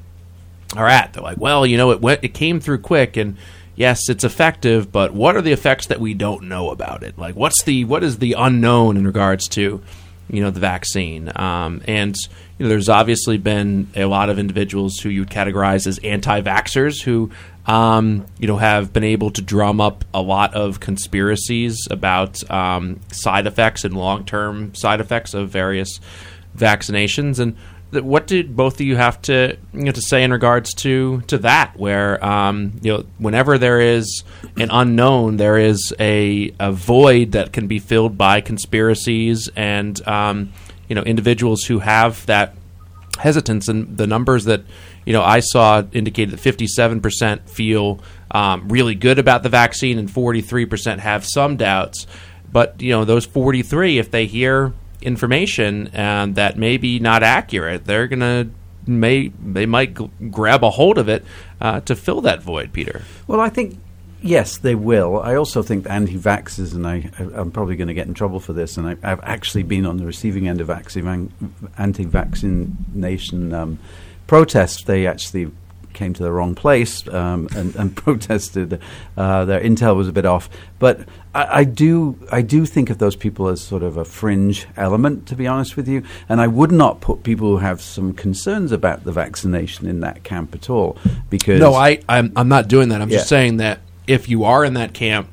are 0.76 0.88
at. 0.88 1.14
They're 1.14 1.24
like, 1.24 1.38
well, 1.38 1.66
you 1.66 1.78
know, 1.78 1.92
it 1.92 2.02
went, 2.02 2.24
it 2.24 2.34
came 2.34 2.60
through 2.60 2.80
quick, 2.80 3.18
and 3.18 3.38
yes, 3.76 4.10
it's 4.10 4.24
effective, 4.24 4.92
but 4.92 5.14
what 5.14 5.36
are 5.36 5.42
the 5.42 5.52
effects 5.52 5.88
that 5.88 6.00
we 6.00 6.14
don't 6.14 6.44
know 6.44 6.70
about 6.70 7.04
it? 7.04 7.18
Like, 7.18 7.36
what's 7.36 7.64
the 7.64 7.86
what 7.86 8.04
is 8.04 8.20
the 8.20 8.34
unknown 8.34 8.98
in 8.98 9.06
regards 9.06 9.48
to 9.50 9.82
you 10.30 10.42
know 10.42 10.52
the 10.52 10.60
vaccine? 10.60 11.32
Um, 11.36 11.82
and 11.88 12.16
you 12.58 12.66
know, 12.66 12.70
there's 12.70 12.90
obviously 12.90 13.38
been 13.38 13.90
a 13.96 14.06
lot 14.06 14.30
of 14.30 14.38
individuals 14.38 15.00
who 15.00 15.10
you 15.10 15.22
would 15.22 15.30
categorize 15.30 15.88
as 15.88 15.98
anti-vaxxers 16.00 17.02
who 17.02 17.32
um, 17.66 18.26
you 18.38 18.48
know 18.48 18.58
have 18.58 18.92
been 18.92 19.04
able 19.04 19.32
to 19.32 19.42
drum 19.42 19.80
up 19.80 20.04
a 20.14 20.22
lot 20.22 20.54
of 20.54 20.80
conspiracies 20.80 21.88
about 21.90 22.50
um, 22.52 23.00
side 23.12 23.48
effects 23.48 23.84
and 23.84 23.96
long-term 23.96 24.76
side 24.76 25.00
effects 25.00 25.34
of 25.34 25.50
various 25.50 26.00
vaccinations 26.58 27.40
and 27.40 27.56
what 28.02 28.28
did 28.28 28.56
both 28.56 28.76
of 28.76 28.82
you 28.82 28.96
have 28.96 29.22
to 29.24 29.58
you 29.74 29.84
know, 29.84 29.92
to 29.92 30.02
say 30.02 30.24
in 30.24 30.32
regards 30.32 30.74
to 30.74 31.22
to 31.28 31.38
that? 31.40 31.78
Where 31.78 32.24
um, 32.26 32.80
you 32.82 32.92
know, 32.92 33.06
whenever 33.18 33.58
there 33.58 33.80
is 33.80 34.24
an 34.58 34.70
unknown, 34.72 35.38
there 35.38 35.58
is 35.58 35.94
a, 36.00 36.54
a 36.60 36.72
void 36.72 37.34
that 37.34 37.54
can 37.54 37.68
be 37.68 37.80
filled 37.80 38.18
by 38.18 38.42
conspiracies 38.42 39.50
and 39.56 40.06
um, 40.08 40.54
you 40.88 40.96
know 40.96 41.04
individuals 41.04 41.64
who 41.64 41.80
have 41.80 42.26
that 42.26 42.56
hesitance. 43.20 43.68
And 43.68 43.98
the 43.98 44.08
numbers 44.08 44.46
that 44.46 44.64
you 45.06 45.14
know 45.14 45.22
I 45.22 45.40
saw 45.40 45.84
indicated 45.92 46.34
that 46.34 46.40
fifty 46.40 46.68
seven 46.68 47.02
percent 47.02 47.50
feel 47.50 48.00
um, 48.32 48.68
really 48.70 48.96
good 48.96 49.20
about 49.20 49.44
the 49.44 49.50
vaccine, 49.50 49.98
and 49.98 50.10
forty 50.10 50.42
three 50.42 50.66
percent 50.66 51.02
have 51.02 51.26
some 51.26 51.58
doubts. 51.58 52.08
But 52.52 52.82
you 52.82 52.92
know, 52.92 53.06
those 53.06 53.26
forty 53.26 53.62
three, 53.62 53.98
if 53.98 54.12
they 54.12 54.26
hear 54.26 54.74
information 55.02 55.90
and 55.94 56.36
that 56.36 56.58
may 56.58 56.78
be 56.78 57.00
not 57.00 57.24
accurate, 57.24 57.86
they're 57.86 58.08
gonna 58.08 58.50
may 58.86 59.30
they 59.30 59.66
might 59.66 59.98
g- 59.98 60.10
grab 60.30 60.64
a 60.64 60.70
hold 60.70 60.98
of 60.98 61.10
it 61.10 61.24
uh, 61.62 61.80
to 61.82 61.96
fill 61.96 62.22
that 62.22 62.42
void, 62.42 62.74
Peter. 62.74 63.02
Well, 63.28 63.40
I 63.40 63.50
think 63.50 63.80
yes, 64.24 64.58
they 64.58 64.76
will. 64.76 65.22
I 65.22 65.36
also 65.36 65.62
think 65.62 65.90
anti-vaxxers, 65.90 66.74
and 66.74 66.88
I, 66.88 67.12
I'm 67.36 67.52
probably 67.52 67.76
going 67.76 67.90
to 67.90 67.94
get 67.94 68.08
in 68.08 68.14
trouble 68.14 68.40
for 68.40 68.54
this, 68.54 68.78
and 68.78 68.88
I, 68.88 68.96
have 69.08 69.20
actually 69.24 69.64
been 69.64 69.86
on 69.86 69.98
the 69.98 70.06
receiving 70.06 70.48
end 70.48 70.62
of 70.62 70.70
anti-vaccination 70.70 73.54
um, 73.54 73.80
protests. 74.26 74.84
They 74.84 75.06
actually 75.06 75.52
came 75.94 76.14
to 76.14 76.24
the 76.24 76.32
wrong 76.32 76.56
place 76.56 77.08
um, 77.08 77.48
and, 77.56 77.76
and, 77.76 77.96
protested. 78.04 78.82
Uh, 79.16 79.46
their 79.46 79.62
intel 79.62 79.96
was 79.96 80.08
a 80.08 80.12
bit 80.12 80.26
off, 80.26 80.50
but 80.80 81.08
I, 81.34 81.60
I, 81.60 81.64
do 81.64 82.18
I 82.32 82.42
do 82.42 82.66
think 82.66 82.90
of 82.90 82.98
those 82.98 83.16
people 83.16 83.48
as 83.48 83.62
sort 83.62 83.84
of 83.84 83.98
a 83.98 84.06
fringe 84.06 84.68
element, 84.76 85.28
to 85.28 85.36
be 85.36 85.48
honest 85.48 85.78
with 85.78 85.88
you. 85.88 86.04
And 86.28 86.42
I 86.42 86.48
would 86.48 86.72
not 86.72 87.02
put 87.02 87.24
people 87.24 87.50
who 87.50 87.58
have 87.58 87.82
some 87.82 88.14
concerns 88.14 88.72
about 88.72 89.04
the 89.04 89.12
vaccination 89.12 89.88
in 89.88 90.00
that 90.00 90.24
camp 90.24 90.56
at 90.56 90.70
all. 90.70 90.98
Because 91.30 91.60
no, 91.60 91.76
I 91.76 92.00
I'm, 92.10 92.34
I'm 92.36 92.50
not 92.50 92.68
doing 92.68 92.90
that. 92.90 93.02
I'm 93.02 93.10
yeah. 93.10 93.18
just 93.18 93.30
saying 93.30 93.58
that 93.58 93.80
if 94.08 94.30
you 94.30 94.44
are 94.44 94.64
in 94.66 94.74
that 94.76 94.94
camp 94.94 95.30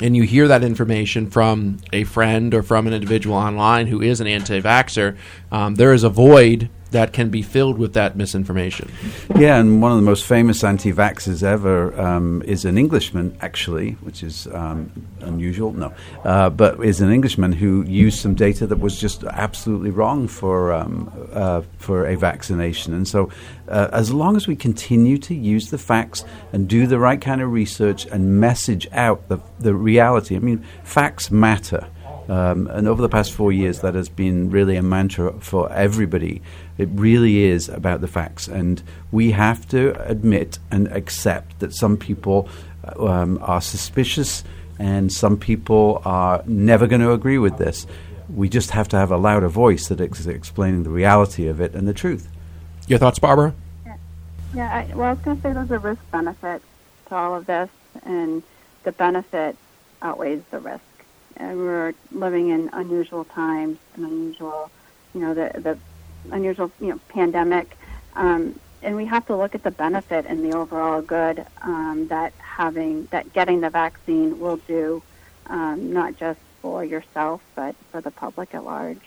and 0.00 0.16
you 0.16 0.22
hear 0.22 0.48
that 0.48 0.62
information 0.62 1.28
from 1.28 1.78
a 1.92 2.04
friend 2.04 2.54
or 2.54 2.62
from 2.62 2.86
an 2.86 2.92
individual 2.92 3.36
online 3.36 3.88
who 3.88 4.00
is 4.00 4.20
an 4.20 4.26
anti-vaxxer, 4.26 5.16
um, 5.50 5.74
there 5.74 5.92
is 5.92 6.04
a 6.04 6.08
void 6.08 6.70
that 6.90 7.12
can 7.12 7.28
be 7.28 7.42
filled 7.42 7.78
with 7.78 7.92
that 7.94 8.16
misinformation. 8.16 8.90
Yeah, 9.36 9.58
and 9.58 9.82
one 9.82 9.92
of 9.92 9.98
the 9.98 10.02
most 10.04 10.24
famous 10.24 10.64
anti 10.64 10.92
vaxxers 10.92 11.42
ever 11.42 11.98
um, 12.00 12.42
is 12.46 12.64
an 12.64 12.78
Englishman, 12.78 13.36
actually, 13.40 13.92
which 14.02 14.22
is 14.22 14.46
um, 14.52 14.90
unusual, 15.20 15.72
no, 15.72 15.92
uh, 16.24 16.50
but 16.50 16.82
is 16.84 17.00
an 17.00 17.10
Englishman 17.12 17.52
who 17.52 17.82
used 17.84 18.18
some 18.18 18.34
data 18.34 18.66
that 18.66 18.78
was 18.78 18.98
just 18.98 19.24
absolutely 19.24 19.90
wrong 19.90 20.28
for, 20.28 20.72
um, 20.72 21.12
uh, 21.32 21.62
for 21.78 22.06
a 22.06 22.16
vaccination. 22.16 22.94
And 22.94 23.06
so, 23.06 23.30
uh, 23.68 23.88
as 23.92 24.12
long 24.12 24.36
as 24.36 24.46
we 24.46 24.56
continue 24.56 25.18
to 25.18 25.34
use 25.34 25.70
the 25.70 25.78
facts 25.78 26.24
and 26.52 26.68
do 26.68 26.86
the 26.86 26.98
right 26.98 27.20
kind 27.20 27.42
of 27.42 27.52
research 27.52 28.06
and 28.06 28.40
message 28.40 28.88
out 28.92 29.28
the, 29.28 29.38
the 29.58 29.74
reality, 29.74 30.36
I 30.36 30.38
mean, 30.38 30.64
facts 30.84 31.30
matter. 31.30 31.86
Um, 32.28 32.66
and 32.66 32.86
over 32.86 33.00
the 33.00 33.08
past 33.08 33.32
four 33.32 33.52
years, 33.52 33.80
that 33.80 33.94
has 33.94 34.08
been 34.08 34.50
really 34.50 34.76
a 34.76 34.82
mantra 34.82 35.32
for 35.40 35.72
everybody. 35.72 36.42
It 36.78 36.88
really 36.92 37.42
is 37.42 37.68
about 37.68 38.00
the 38.00 38.08
facts. 38.08 38.48
And 38.48 38.82
we 39.12 39.32
have 39.32 39.68
to 39.68 40.00
admit 40.08 40.58
and 40.70 40.88
accept 40.88 41.58
that 41.60 41.74
some 41.74 41.96
people 41.96 42.48
um, 42.96 43.38
are 43.42 43.60
suspicious 43.60 44.44
and 44.78 45.12
some 45.12 45.36
people 45.36 46.00
are 46.04 46.42
never 46.46 46.86
going 46.86 47.00
to 47.00 47.12
agree 47.12 47.38
with 47.38 47.58
this. 47.58 47.86
We 48.32 48.48
just 48.48 48.70
have 48.70 48.88
to 48.88 48.96
have 48.96 49.10
a 49.10 49.16
louder 49.16 49.48
voice 49.48 49.88
that 49.88 50.00
is 50.00 50.26
explaining 50.26 50.84
the 50.84 50.90
reality 50.90 51.48
of 51.48 51.60
it 51.60 51.74
and 51.74 51.88
the 51.88 51.94
truth. 51.94 52.28
Your 52.86 52.98
thoughts, 52.98 53.18
Barbara? 53.18 53.54
Yeah, 53.84 53.96
yeah 54.54 54.86
I, 54.90 54.94
well, 54.94 55.08
I 55.08 55.12
was 55.12 55.22
going 55.22 55.36
to 55.36 55.42
say 55.42 55.52
there's 55.52 55.70
a 55.70 55.78
risk 55.78 56.00
benefit 56.10 56.62
to 57.08 57.14
all 57.14 57.34
of 57.34 57.46
this, 57.46 57.68
and 58.04 58.42
the 58.84 58.92
benefit 58.92 59.56
outweighs 60.00 60.42
the 60.50 60.60
risk 60.60 60.82
and 61.38 61.56
we're 61.56 61.94
living 62.12 62.50
in 62.50 62.68
unusual 62.72 63.24
times, 63.24 63.78
and 63.94 64.04
unusual, 64.04 64.70
you 65.14 65.20
know, 65.20 65.34
the 65.34 65.52
the 65.60 65.78
unusual, 66.32 66.70
you 66.80 66.88
know, 66.88 67.00
pandemic, 67.08 67.76
um, 68.14 68.58
and 68.82 68.96
we 68.96 69.06
have 69.06 69.26
to 69.26 69.36
look 69.36 69.54
at 69.54 69.62
the 69.62 69.70
benefit 69.70 70.24
and 70.26 70.44
the 70.44 70.56
overall 70.56 71.02
good 71.02 71.44
um, 71.62 72.06
that 72.08 72.32
having 72.38 73.06
that 73.06 73.32
getting 73.32 73.60
the 73.60 73.70
vaccine 73.70 74.38
will 74.38 74.58
do, 74.68 75.02
um, 75.46 75.92
not 75.92 76.16
just 76.16 76.40
for 76.62 76.84
yourself 76.84 77.40
but 77.54 77.74
for 77.90 78.00
the 78.00 78.10
public 78.10 78.54
at 78.54 78.64
large. 78.64 79.00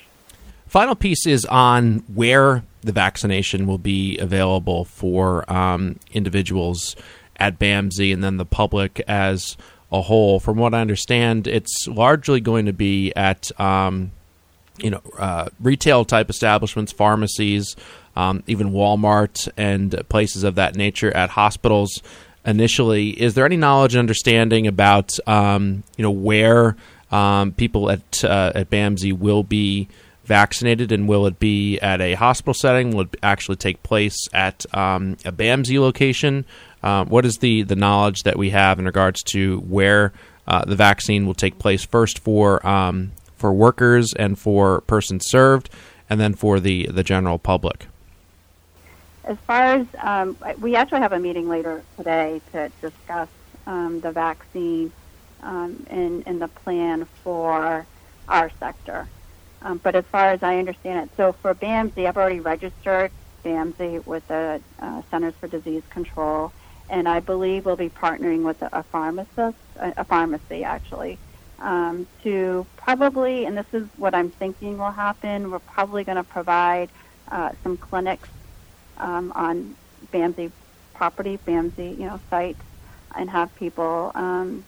Final 0.68 0.96
piece 0.96 1.28
is 1.28 1.44
on 1.46 2.00
where 2.14 2.64
the 2.82 2.94
vaccination 2.94 3.68
will 3.68 3.78
be 3.78 4.18
available 4.18 4.86
for 4.86 5.52
um, 5.52 6.00
individuals 6.14 6.96
at 7.38 7.60
BAMSI 7.60 8.14
and 8.14 8.24
then 8.24 8.38
the 8.38 8.46
public 8.46 9.02
as 9.08 9.58
a 9.92 10.02
whole. 10.02 10.40
From 10.40 10.58
what 10.58 10.74
I 10.74 10.80
understand, 10.80 11.48
it's 11.48 11.88
largely 11.88 12.40
going 12.40 12.68
to 12.68 12.74
be 12.74 13.12
at 13.16 13.52
um, 13.60 14.12
you 14.82 14.90
know 14.90 15.02
uh, 15.18 15.48
retail 15.60 16.06
type 16.06 16.30
establishments, 16.30 16.92
pharmacies, 16.92 17.76
um, 18.16 18.44
even 18.48 18.72
Walmart 18.72 19.50
and 19.58 20.02
places 20.10 20.44
of 20.44 20.56
that 20.56 20.76
nature 20.76 21.16
at 21.16 21.32
hospitals. 21.32 22.02
Initially, 22.46 23.10
is 23.10 23.36
there 23.36 23.46
any 23.46 23.58
knowledge 23.58 23.94
and 23.94 24.00
understanding 24.00 24.66
about 24.68 25.18
um, 25.28 25.84
you 25.98 26.04
know 26.04 26.12
where 26.12 26.76
um, 27.12 27.52
people 27.52 27.90
at 27.90 28.24
uh, 28.24 28.52
at 28.56 28.70
BAMSI 28.70 29.18
will 29.18 29.44
be 29.44 29.88
vaccinated, 30.26 30.92
and 30.92 31.08
will 31.08 31.26
it 31.28 31.40
be 31.40 31.80
at 31.80 32.02
a 32.02 32.14
hospital 32.14 32.54
setting? 32.54 32.92
Will 32.92 33.02
it 33.02 33.18
actually 33.22 33.58
take 33.58 33.84
place 33.84 34.18
at 34.34 34.66
um, 34.74 35.18
a 35.26 35.32
BAMSI 35.32 35.80
location? 35.80 36.46
Um, 36.84 37.10
what 37.10 37.26
is 37.26 37.38
the, 37.38 37.64
the 37.64 37.76
knowledge 37.76 38.24
that 38.24 38.38
we 38.38 38.50
have 38.52 38.80
in 38.80 38.86
regards 38.86 39.22
to 39.24 39.60
where 39.60 40.14
uh, 40.48 40.66
the 40.66 40.76
vaccine 40.76 41.28
will 41.28 41.34
take 41.34 41.60
place 41.60 41.86
first 41.86 42.20
for 42.20 42.66
um, 42.66 43.12
for 43.42 43.52
workers 43.52 44.14
and 44.14 44.40
for 44.40 44.82
persons 44.82 45.26
served, 45.28 45.70
and 46.10 46.20
then 46.20 46.34
for 46.34 46.60
the, 46.60 46.88
the 46.88 47.04
general 47.04 47.38
public? 47.38 47.88
As 49.26 49.38
far 49.46 49.64
as 49.64 49.88
um, 50.00 50.38
we 50.60 50.76
actually 50.76 51.02
have 51.02 51.14
a 51.14 51.20
meeting 51.20 51.50
later 51.50 51.84
today 51.98 52.42
to 52.54 52.72
discuss 52.82 53.30
um, 53.68 54.00
the 54.00 54.12
vaccine 54.12 54.92
um, 55.42 55.86
and, 55.90 56.24
and 56.26 56.42
the 56.42 56.48
plan 56.48 57.06
for 57.24 57.86
our 58.30 58.52
sector. 58.60 59.08
Um, 59.62 59.80
but 59.84 59.96
as 59.96 60.06
far 60.06 60.30
as 60.30 60.42
I 60.42 60.58
understand 60.58 61.10
it, 61.10 61.18
so 61.18 61.34
for 61.34 61.54
BAMSI, 61.54 62.08
I've 62.08 62.18
already 62.18 62.40
registered 62.40 63.12
BAMSI 63.44 64.06
with 64.06 64.28
the 64.28 64.62
uh, 64.80 65.02
Centers 65.12 65.36
for 65.40 65.48
Disease 65.48 65.84
Control 65.90 66.52
and 66.92 67.08
I 67.08 67.22
believe 67.22 67.66
we'll 67.66 67.78
be 67.78 67.90
partnering 67.90 68.44
with 68.44 68.62
a, 68.62 68.84
pharmacist, 68.84 69.58
a, 69.78 70.04
pharmacy 70.04 70.66
actually, 70.66 71.18
um, 71.62 72.08
to 72.24 72.66
probably, 72.78 73.46
and 73.46 73.58
this 73.58 73.68
is 73.74 73.88
what 73.98 74.14
I'm 74.14 74.30
thinking 74.32 74.78
will 74.78 74.92
happen. 74.92 75.52
We're 75.52 75.60
probably 75.60 76.04
going 76.04 76.18
to 76.18 76.24
provide 76.24 76.90
uh, 77.32 77.52
some 77.64 77.78
clinics 77.78 78.30
um, 78.98 79.32
on 79.36 79.76
BAMSI 80.12 80.52
property, 80.94 81.40
BAMSI, 81.48 81.98
you 81.98 82.06
know, 82.06 82.20
sites, 82.30 82.62
and 83.16 83.30
have 83.30 83.54
people 83.56 84.12
um, 84.16 84.64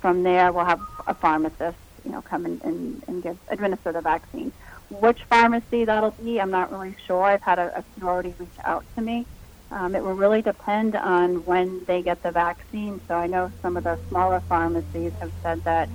from 0.00 0.22
there. 0.22 0.52
We'll 0.52 0.64
have 0.64 0.80
a 1.06 1.14
pharmacist, 1.14 1.78
you 2.04 2.12
know, 2.12 2.22
come 2.22 2.44
and, 2.46 2.62
and, 2.62 3.02
and 3.08 3.22
give 3.22 3.38
administer 3.48 3.92
the 3.92 4.00
vaccine. 4.00 4.52
Which 4.90 5.22
pharmacy 5.24 5.84
that'll 5.84 6.10
be, 6.12 6.40
I'm 6.40 6.50
not 6.50 6.70
really 6.70 6.94
sure. 7.06 7.22
I've 7.22 7.42
had 7.42 7.58
a, 7.58 7.78
a 7.78 7.82
few 7.82 8.08
already 8.08 8.34
reach 8.38 8.48
out 8.64 8.84
to 8.96 9.02
me. 9.02 9.26
Um, 9.70 9.94
it 9.94 10.04
will 10.04 10.14
really 10.14 10.42
depend 10.42 10.94
on 10.94 11.44
when 11.46 11.84
they 11.86 12.02
get 12.02 12.22
the 12.22 12.30
vaccine. 12.30 13.00
So 13.08 13.14
I 13.14 13.26
know 13.26 13.50
some 13.62 13.76
of 13.76 13.84
the 13.84 13.98
smaller 14.08 14.40
pharmacies 14.48 15.12
have 15.20 15.32
said 15.42 15.64
that 15.64 15.88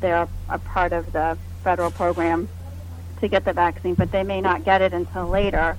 they're 0.00 0.28
a 0.48 0.58
part 0.58 0.92
of 0.92 1.12
the 1.12 1.38
federal 1.62 1.90
program 1.90 2.48
to 3.20 3.28
get 3.28 3.44
the 3.44 3.52
vaccine, 3.52 3.94
but 3.94 4.10
they 4.12 4.22
may 4.22 4.40
not 4.40 4.64
get 4.64 4.82
it 4.82 4.92
until 4.92 5.26
later. 5.26 5.76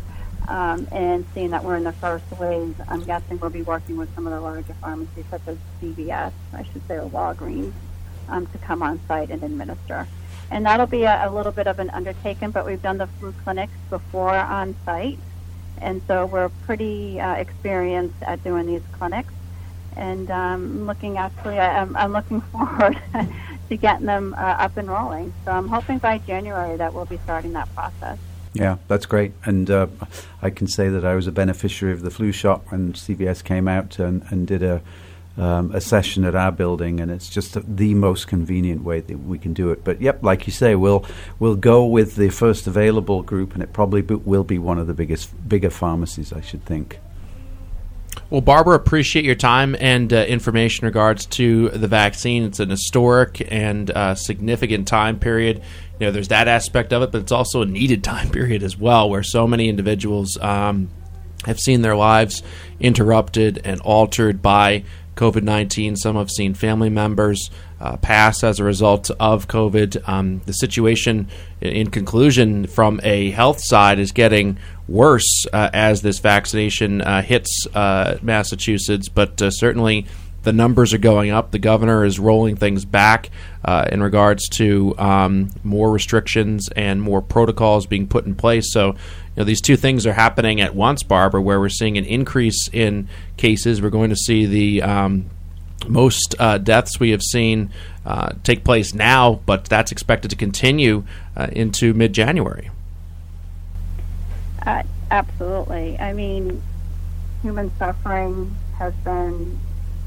Um, 0.47 0.87
and 0.91 1.25
seeing 1.33 1.49
that 1.51 1.63
we're 1.63 1.75
in 1.75 1.83
the 1.83 1.91
first 1.93 2.25
wave, 2.39 2.79
I'm 2.87 3.03
guessing 3.03 3.39
we'll 3.39 3.49
be 3.49 3.63
working 3.63 3.97
with 3.97 4.13
some 4.13 4.27
of 4.27 4.33
the 4.33 4.39
larger 4.39 4.75
pharmacies, 4.75 5.25
such 5.31 5.41
as 5.47 5.57
CVS, 5.81 6.33
I 6.53 6.63
should 6.63 6.87
say, 6.87 6.97
or 6.97 7.09
Walgreens, 7.09 7.73
um, 8.29 8.45
to 8.45 8.57
come 8.59 8.83
on 8.83 8.99
site 9.07 9.31
and 9.31 9.41
administer. 9.41 10.07
And 10.51 10.67
that'll 10.67 10.85
be 10.85 11.03
a, 11.03 11.27
a 11.27 11.31
little 11.31 11.51
bit 11.51 11.65
of 11.65 11.79
an 11.79 11.89
undertaking, 11.89 12.51
but 12.51 12.63
we've 12.63 12.81
done 12.81 12.99
the 12.99 13.07
flu 13.07 13.33
clinics 13.43 13.73
before 13.89 14.35
on 14.35 14.75
site 14.85 15.17
and 15.81 16.01
so 16.07 16.25
we're 16.25 16.49
pretty 16.65 17.19
uh, 17.19 17.35
experienced 17.35 18.21
at 18.21 18.43
doing 18.43 18.65
these 18.65 18.81
clinics. 18.93 19.33
And 19.95 20.29
um, 20.29 20.85
looking 20.85 21.17
actually, 21.17 21.59
I'm, 21.59 21.95
I'm 21.95 22.11
looking 22.11 22.41
forward 22.51 22.99
to 23.69 23.77
getting 23.77 24.05
them 24.05 24.33
uh, 24.37 24.37
up 24.37 24.77
and 24.77 24.89
rolling. 24.89 25.33
So 25.43 25.51
I'm 25.51 25.67
hoping 25.67 25.97
by 25.97 26.19
January 26.19 26.77
that 26.77 26.93
we'll 26.93 27.05
be 27.05 27.17
starting 27.17 27.53
that 27.53 27.73
process. 27.73 28.17
Yeah, 28.53 28.77
that's 28.87 29.05
great. 29.05 29.33
And 29.43 29.69
uh, 29.69 29.87
I 30.41 30.49
can 30.49 30.67
say 30.67 30.87
that 30.89 31.03
I 31.03 31.15
was 31.15 31.27
a 31.27 31.31
beneficiary 31.31 31.93
of 31.93 32.01
the 32.01 32.11
flu 32.11 32.31
shot 32.31 32.71
when 32.71 32.93
CVS 32.93 33.43
came 33.43 33.67
out 33.67 33.99
and, 33.99 34.23
and 34.29 34.47
did 34.47 34.63
a 34.63 34.81
um, 35.37 35.71
a 35.73 35.81
session 35.81 36.23
at 36.23 36.35
our 36.35 36.51
building, 36.51 36.99
and 36.99 37.11
it's 37.11 37.29
just 37.29 37.57
the 37.75 37.93
most 37.93 38.27
convenient 38.27 38.83
way 38.83 39.01
that 39.01 39.17
we 39.17 39.37
can 39.37 39.53
do 39.53 39.71
it. 39.71 39.83
But 39.83 40.01
yep, 40.01 40.23
like 40.23 40.47
you 40.47 40.53
say, 40.53 40.75
we'll 40.75 41.05
we'll 41.39 41.55
go 41.55 41.85
with 41.85 42.15
the 42.15 42.29
first 42.29 42.67
available 42.67 43.21
group, 43.21 43.53
and 43.53 43.61
it 43.61 43.73
probably 43.73 44.01
will 44.01 44.43
be 44.43 44.57
one 44.57 44.79
of 44.79 44.87
the 44.87 44.93
biggest 44.93 45.47
bigger 45.47 45.69
pharmacies, 45.69 46.31
I 46.31 46.41
should 46.41 46.63
think. 46.65 46.99
Well, 48.29 48.41
Barbara, 48.41 48.75
appreciate 48.75 49.23
your 49.23 49.35
time 49.35 49.75
and 49.79 50.11
uh, 50.11 50.17
information 50.17 50.85
in 50.85 50.87
regards 50.87 51.25
to 51.27 51.69
the 51.69 51.87
vaccine. 51.87 52.43
It's 52.43 52.59
an 52.59 52.69
historic 52.69 53.47
and 53.51 53.91
uh, 53.91 54.15
significant 54.15 54.87
time 54.87 55.19
period. 55.19 55.61
You 55.99 56.07
know, 56.07 56.11
there's 56.11 56.29
that 56.29 56.47
aspect 56.47 56.91
of 56.91 57.03
it, 57.03 57.11
but 57.11 57.21
it's 57.21 57.31
also 57.31 57.61
a 57.61 57.65
needed 57.65 58.03
time 58.03 58.29
period 58.29 58.63
as 58.63 58.77
well, 58.77 59.09
where 59.09 59.23
so 59.23 59.47
many 59.47 59.69
individuals 59.69 60.37
um, 60.41 60.89
have 61.45 61.59
seen 61.59 61.81
their 61.81 61.95
lives 61.95 62.43
interrupted 62.79 63.61
and 63.63 63.79
altered 63.81 64.41
by 64.41 64.83
COVID 65.15 65.43
19. 65.43 65.95
Some 65.95 66.15
have 66.15 66.29
seen 66.29 66.53
family 66.53 66.89
members 66.89 67.49
uh, 67.79 67.97
pass 67.97 68.43
as 68.43 68.59
a 68.59 68.63
result 68.63 69.09
of 69.19 69.47
COVID. 69.47 70.07
Um, 70.07 70.41
the 70.45 70.53
situation, 70.53 71.27
in 71.61 71.89
conclusion, 71.89 72.67
from 72.67 72.99
a 73.03 73.31
health 73.31 73.59
side, 73.61 73.99
is 73.99 74.11
getting 74.11 74.57
worse 74.87 75.45
uh, 75.51 75.69
as 75.73 76.01
this 76.01 76.19
vaccination 76.19 77.01
uh, 77.01 77.21
hits 77.21 77.67
uh, 77.73 78.17
Massachusetts, 78.21 79.09
but 79.09 79.41
uh, 79.41 79.51
certainly 79.51 80.05
the 80.45 80.53
numbers 80.53 80.93
are 80.93 80.99
going 80.99 81.31
up. 81.31 81.51
The 81.51 81.59
governor 81.59 82.05
is 82.05 82.19
rolling 82.19 82.55
things 82.55 82.85
back 82.85 83.29
uh, 83.65 83.87
in 83.91 84.01
regards 84.01 84.47
to 84.49 84.97
um, 84.97 85.49
more 85.63 85.91
restrictions 85.91 86.69
and 86.75 87.01
more 87.01 87.21
protocols 87.21 87.87
being 87.87 88.07
put 88.07 88.25
in 88.25 88.35
place. 88.35 88.71
So, 88.71 88.89
you 88.89 88.95
know, 89.37 89.43
these 89.43 89.59
two 89.59 89.75
things 89.75 90.05
are 90.05 90.13
happening 90.13 90.61
at 90.61 90.75
once, 90.75 91.03
Barbara, 91.03 91.41
where 91.41 91.59
we're 91.59 91.69
seeing 91.69 91.97
an 91.97 92.05
increase 92.05 92.69
in 92.71 93.09
cases. 93.37 93.81
We're 93.81 93.89
going 93.89 94.11
to 94.11 94.15
see 94.15 94.45
the 94.45 94.83
um, 94.83 95.29
most 95.87 96.35
uh, 96.39 96.59
deaths 96.59 96.99
we 96.99 97.09
have 97.09 97.23
seen 97.23 97.71
uh, 98.05 98.33
take 98.43 98.63
place 98.63 98.93
now, 98.93 99.41
but 99.47 99.65
that's 99.65 99.91
expected 99.91 100.29
to 100.29 100.35
continue 100.35 101.03
uh, 101.35 101.47
into 101.51 101.93
mid 101.95 102.13
January. 102.13 102.69
Uh, 104.65 104.83
absolutely. 105.09 105.97
I 105.99 106.13
mean, 106.13 106.61
human 107.41 107.75
suffering 107.77 108.55
has 108.77 108.93
been 109.03 109.59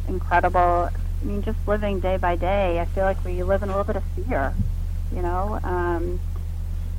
incredible. 0.08 0.90
I 0.90 1.24
mean, 1.24 1.42
just 1.42 1.58
living 1.66 2.00
day 2.00 2.16
by 2.16 2.36
day, 2.36 2.80
I 2.80 2.84
feel 2.86 3.04
like 3.04 3.24
we 3.24 3.42
live 3.42 3.62
in 3.62 3.68
a 3.68 3.72
little 3.72 3.84
bit 3.84 3.96
of 3.96 4.04
fear. 4.14 4.54
You 5.14 5.22
know, 5.22 5.58
um, 5.62 6.20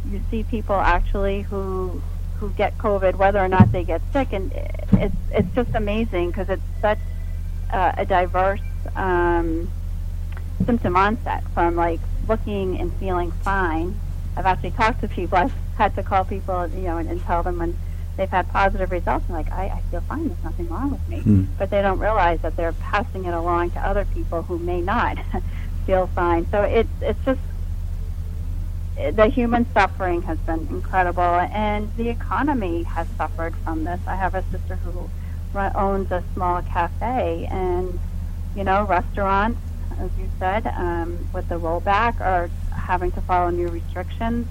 you 0.09 0.21
see 0.31 0.43
people 0.43 0.75
actually 0.75 1.41
who 1.41 2.01
who 2.39 2.49
get 2.51 2.77
COVID, 2.77 3.15
whether 3.15 3.39
or 3.39 3.47
not 3.47 3.71
they 3.71 3.83
get 3.83 4.01
sick, 4.13 4.33
and 4.33 4.51
it's 4.93 5.15
it's 5.31 5.55
just 5.55 5.69
amazing 5.75 6.27
because 6.27 6.49
it's 6.49 6.61
such 6.81 6.99
uh, 7.71 7.91
a 7.97 8.05
diverse 8.05 8.61
um, 8.95 9.71
symptom 10.65 10.95
onset 10.95 11.43
from 11.53 11.75
like 11.75 11.99
looking 12.27 12.79
and 12.79 12.93
feeling 12.97 13.31
fine. 13.31 13.99
I've 14.37 14.45
actually 14.45 14.71
talked 14.71 15.01
to 15.01 15.07
people. 15.07 15.37
I've 15.37 15.53
had 15.77 15.95
to 15.95 16.03
call 16.03 16.23
people, 16.23 16.67
you 16.67 16.83
know, 16.83 16.97
and, 16.97 17.09
and 17.09 17.21
tell 17.23 17.43
them 17.43 17.59
when 17.59 17.77
they've 18.19 18.29
had 18.29 18.49
positive 18.49 18.91
results. 18.91 19.23
And 19.27 19.38
like, 19.38 19.49
I, 19.49 19.67
I 19.67 19.82
feel 19.89 20.01
fine. 20.01 20.27
There's 20.27 20.43
nothing 20.43 20.67
wrong 20.67 20.91
with 20.91 21.08
me. 21.08 21.21
Mm. 21.21 21.47
But 21.58 21.69
they 21.69 21.82
don't 21.82 21.99
realize 21.99 22.41
that 22.41 22.58
they're 22.58 22.73
passing 22.73 23.23
it 23.23 23.34
along 23.34 23.71
to 23.71 23.79
other 23.79 24.03
people 24.13 24.41
who 24.43 24.60
may 24.60 24.82
not 24.82 25.17
feel 25.86 26.08
fine. 26.08 26.45
So 26.51 26.62
it's 26.63 26.89
it's 27.01 27.23
just 27.23 27.39
the 29.15 29.27
human 29.27 29.65
suffering 29.73 30.21
has 30.23 30.38
been 30.39 30.67
incredible, 30.69 31.21
and 31.23 31.89
the 31.95 32.10
economy 32.10 32.84
has 32.84 33.08
suffered 33.17 33.55
from 33.63 33.86
this. 33.86 34.01
I 34.05 34.15
have 34.15 34.36
a 34.36 34.43
sister 34.51 34.75
who 34.75 35.10
run, 35.53 35.71
owns 35.73 36.12
a 36.12 36.21
small 36.34 36.62
cafe, 36.62 37.47
and 37.49 37.97
you 38.53 38.65
know, 38.65 38.84
restaurants, 38.84 39.62
as 39.97 40.10
you 40.19 40.29
said, 40.39 40.67
um, 40.67 41.29
with 41.34 41.47
the 41.47 41.55
rollback, 41.55 42.19
are 42.19 42.49
having 42.75 43.13
to 43.13 43.21
follow 43.21 43.49
new 43.49 43.69
restrictions. 43.69 44.45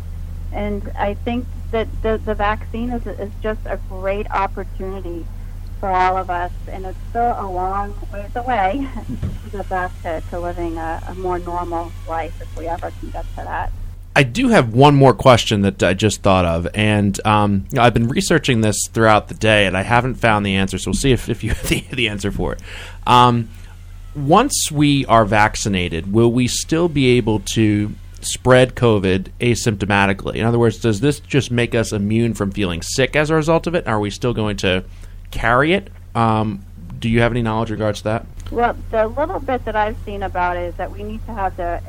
And 0.50 0.90
I 0.98 1.12
think 1.12 1.44
that 1.70 1.88
the, 2.02 2.18
the 2.24 2.34
vaccine 2.34 2.90
is, 2.90 3.06
is 3.06 3.30
just 3.42 3.60
a 3.66 3.78
great 3.88 4.30
opportunity 4.30 5.26
for 5.80 5.88
all 5.88 6.16
of 6.16 6.28
us, 6.30 6.52
and 6.68 6.84
it's 6.86 6.98
still 7.10 7.36
a 7.38 7.46
long 7.48 7.94
ways 8.12 8.34
away 8.34 8.88
to 9.44 9.50
get 9.50 9.68
back 9.68 10.02
to, 10.02 10.22
to 10.30 10.40
living 10.40 10.76
a, 10.76 11.02
a 11.08 11.14
more 11.14 11.38
normal 11.38 11.92
life 12.08 12.40
if 12.40 12.58
we 12.58 12.66
ever 12.66 12.90
can 13.00 13.10
get 13.10 13.24
to 13.30 13.36
that. 13.36 13.72
I 14.16 14.24
do 14.24 14.48
have 14.48 14.74
one 14.74 14.96
more 14.96 15.14
question 15.14 15.62
that 15.62 15.80
I 15.82 15.94
just 15.94 16.22
thought 16.22 16.44
of, 16.44 16.66
and 16.74 17.24
um, 17.24 17.66
I've 17.78 17.94
been 17.94 18.08
researching 18.08 18.62
this 18.62 18.76
throughout 18.90 19.28
the 19.28 19.34
day, 19.34 19.66
and 19.66 19.76
I 19.76 19.82
haven't 19.82 20.16
found 20.16 20.44
the 20.44 20.56
answer. 20.56 20.76
So 20.78 20.88
we'll 20.88 20.94
see 20.94 21.12
if, 21.12 21.28
if 21.28 21.44
you 21.44 21.50
have 21.54 21.68
the, 21.68 21.84
the 21.92 22.08
answer 22.08 22.32
for 22.32 22.54
it. 22.54 22.60
Um, 23.06 23.50
once 24.16 24.72
we 24.72 25.06
are 25.06 25.24
vaccinated, 25.24 26.12
will 26.12 26.32
we 26.32 26.48
still 26.48 26.88
be 26.88 27.16
able 27.16 27.40
to 27.40 27.94
spread 28.20 28.74
COVID 28.74 29.28
asymptomatically? 29.40 30.36
In 30.36 30.44
other 30.44 30.58
words, 30.58 30.78
does 30.78 31.00
this 31.00 31.20
just 31.20 31.50
make 31.50 31.74
us 31.74 31.92
immune 31.92 32.34
from 32.34 32.50
feeling 32.50 32.82
sick 32.82 33.16
as 33.16 33.30
a 33.30 33.34
result 33.34 33.66
of 33.66 33.74
it? 33.74 33.86
Are 33.86 34.00
we 34.00 34.10
still 34.10 34.34
going 34.34 34.56
to 34.58 34.84
carry 35.30 35.72
it? 35.72 35.90
Um, 36.14 36.64
do 36.98 37.08
you 37.08 37.20
have 37.20 37.32
any 37.32 37.42
knowledge 37.42 37.70
regards 37.70 37.98
to 38.00 38.04
that? 38.04 38.26
Well, 38.50 38.76
the 38.90 39.06
little 39.06 39.40
bit 39.40 39.64
that 39.66 39.76
I've 39.76 39.96
seen 40.04 40.22
about 40.22 40.56
it 40.56 40.62
is 40.62 40.74
that 40.76 40.90
we 40.90 41.02
need 41.02 41.24
to 41.26 41.32
have 41.34 41.56
the 41.56 41.80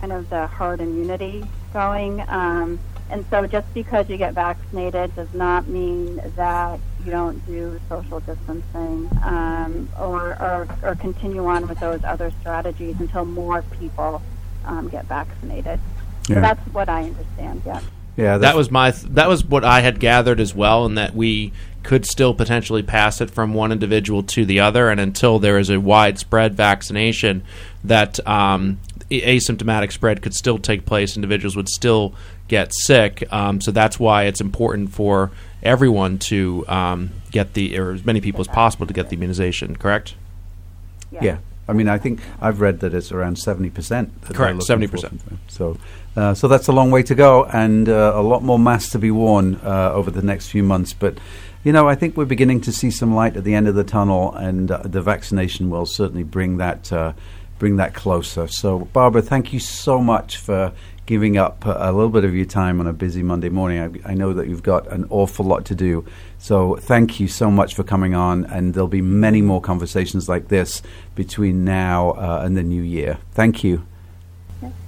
kind 0.00 0.12
of 0.12 0.30
the 0.30 0.46
herd 0.46 0.80
immunity 0.80 1.44
going. 1.72 2.20
Um, 2.28 2.78
and 3.10 3.24
so 3.30 3.46
just 3.46 3.72
because 3.74 4.08
you 4.08 4.16
get 4.16 4.34
vaccinated 4.34 5.14
does 5.14 5.32
not 5.34 5.68
mean 5.68 6.20
that 6.36 6.80
you 7.04 7.10
don't 7.10 7.44
do 7.46 7.78
social 7.88 8.20
distancing 8.20 9.10
um, 9.22 9.88
or, 10.00 10.30
or, 10.40 10.68
or, 10.82 10.94
continue 10.94 11.46
on 11.46 11.68
with 11.68 11.78
those 11.80 12.02
other 12.02 12.32
strategies 12.40 12.98
until 12.98 13.26
more 13.26 13.62
people 13.78 14.22
um, 14.66 14.88
get 14.88 15.06
vaccinated. 15.06 15.80
Yeah. 16.28 16.34
So 16.36 16.40
that's 16.40 16.60
what 16.72 16.88
I 16.88 17.04
understand, 17.04 17.62
yeah. 17.66 17.80
Yeah, 18.16 18.38
that 18.38 18.54
was 18.54 18.70
my 18.70 18.92
th- 18.92 19.12
that 19.14 19.28
was 19.28 19.44
what 19.44 19.64
I 19.64 19.80
had 19.80 19.98
gathered 19.98 20.38
as 20.38 20.54
well, 20.54 20.86
and 20.86 20.96
that 20.96 21.16
we 21.16 21.52
could 21.82 22.06
still 22.06 22.32
potentially 22.32 22.82
pass 22.82 23.20
it 23.20 23.28
from 23.28 23.54
one 23.54 23.72
individual 23.72 24.22
to 24.22 24.44
the 24.44 24.60
other, 24.60 24.88
and 24.88 25.00
until 25.00 25.40
there 25.40 25.58
is 25.58 25.68
a 25.68 25.80
widespread 25.80 26.54
vaccination, 26.54 27.42
that 27.82 28.24
um, 28.26 28.78
asymptomatic 29.10 29.90
spread 29.92 30.22
could 30.22 30.32
still 30.34 30.58
take 30.58 30.86
place. 30.86 31.16
Individuals 31.16 31.56
would 31.56 31.68
still 31.68 32.14
get 32.46 32.72
sick. 32.72 33.24
Um, 33.32 33.60
so 33.60 33.70
that's 33.70 33.98
why 33.98 34.24
it's 34.24 34.40
important 34.40 34.92
for 34.92 35.30
everyone 35.62 36.18
to 36.18 36.64
um, 36.68 37.10
get 37.30 37.54
the, 37.54 37.78
or 37.78 37.92
as 37.92 38.04
many 38.04 38.20
people 38.20 38.40
as 38.40 38.48
possible 38.48 38.86
to 38.86 38.92
get 38.92 39.08
the 39.08 39.16
immunization. 39.16 39.76
Correct? 39.76 40.14
Yeah. 41.10 41.20
yeah. 41.22 41.38
I 41.66 41.72
mean, 41.72 41.88
I 41.88 41.98
think 41.98 42.20
I've 42.40 42.60
read 42.60 42.80
that 42.80 42.94
it's 42.94 43.10
around 43.10 43.38
seventy 43.38 43.70
percent. 43.70 44.12
Correct, 44.22 44.62
seventy 44.64 44.86
percent. 44.86 45.20
So, 45.48 45.78
uh, 46.16 46.34
so 46.34 46.48
that's 46.48 46.68
a 46.68 46.72
long 46.72 46.90
way 46.90 47.02
to 47.04 47.14
go, 47.14 47.44
and 47.44 47.88
uh, 47.88 48.12
a 48.14 48.22
lot 48.22 48.42
more 48.42 48.58
masks 48.58 48.92
to 48.92 48.98
be 48.98 49.10
worn 49.10 49.56
uh, 49.64 49.92
over 49.92 50.10
the 50.10 50.22
next 50.22 50.48
few 50.48 50.62
months. 50.62 50.92
But, 50.92 51.18
you 51.64 51.72
know, 51.72 51.88
I 51.88 51.94
think 51.94 52.16
we're 52.16 52.26
beginning 52.26 52.60
to 52.62 52.72
see 52.72 52.90
some 52.90 53.14
light 53.14 53.36
at 53.36 53.44
the 53.44 53.54
end 53.54 53.66
of 53.66 53.74
the 53.74 53.84
tunnel, 53.84 54.34
and 54.34 54.70
uh, 54.70 54.82
the 54.84 55.00
vaccination 55.00 55.70
will 55.70 55.86
certainly 55.86 56.22
bring 56.22 56.58
that 56.58 56.92
uh, 56.92 57.14
bring 57.58 57.76
that 57.76 57.94
closer. 57.94 58.46
So, 58.46 58.80
Barbara, 58.92 59.22
thank 59.22 59.52
you 59.52 59.60
so 59.60 60.00
much 60.00 60.36
for 60.36 60.72
giving 61.06 61.36
up 61.36 61.64
a 61.66 61.92
little 61.92 62.08
bit 62.08 62.24
of 62.24 62.34
your 62.34 62.46
time 62.46 62.80
on 62.80 62.86
a 62.86 62.92
busy 62.92 63.22
Monday 63.22 63.50
morning. 63.50 64.02
I, 64.06 64.12
I, 64.12 64.14
know 64.14 64.32
that 64.32 64.48
you've 64.48 64.62
got 64.62 64.90
an 64.90 65.06
awful 65.10 65.44
lot 65.44 65.66
to 65.66 65.74
do. 65.74 66.06
So, 66.44 66.76
thank 66.76 67.20
you 67.20 67.26
so 67.26 67.50
much 67.50 67.74
for 67.74 67.84
coming 67.84 68.14
on, 68.14 68.44
and 68.44 68.74
there'll 68.74 68.86
be 68.86 69.00
many 69.00 69.40
more 69.40 69.62
conversations 69.62 70.28
like 70.28 70.48
this 70.48 70.82
between 71.14 71.64
now 71.64 72.10
uh, 72.10 72.42
and 72.44 72.54
the 72.54 72.62
new 72.62 72.82
year. 72.82 73.16
Thank 73.32 73.64
you. 73.64 73.86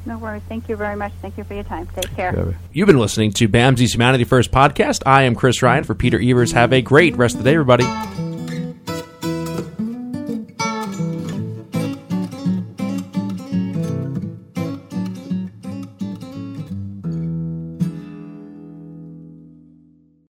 No 0.04 0.18
worries. 0.18 0.42
Thank 0.50 0.68
you 0.68 0.76
very 0.76 0.96
much. 0.96 1.12
Thank 1.22 1.38
you 1.38 1.44
for 1.44 1.54
your 1.54 1.64
time. 1.64 1.88
Take 1.94 2.14
care. 2.14 2.54
You've 2.74 2.88
been 2.88 2.98
listening 2.98 3.32
to 3.32 3.48
BAMSI's 3.48 3.94
Humanity 3.94 4.24
First 4.24 4.50
podcast. 4.50 5.02
I 5.06 5.22
am 5.22 5.34
Chris 5.34 5.62
Ryan 5.62 5.84
for 5.84 5.94
Peter 5.94 6.20
Evers. 6.20 6.52
Have 6.52 6.74
a 6.74 6.82
great 6.82 7.16
rest 7.16 7.36
of 7.36 7.42
the 7.42 7.50
day, 7.50 7.54
everybody. 7.54 8.25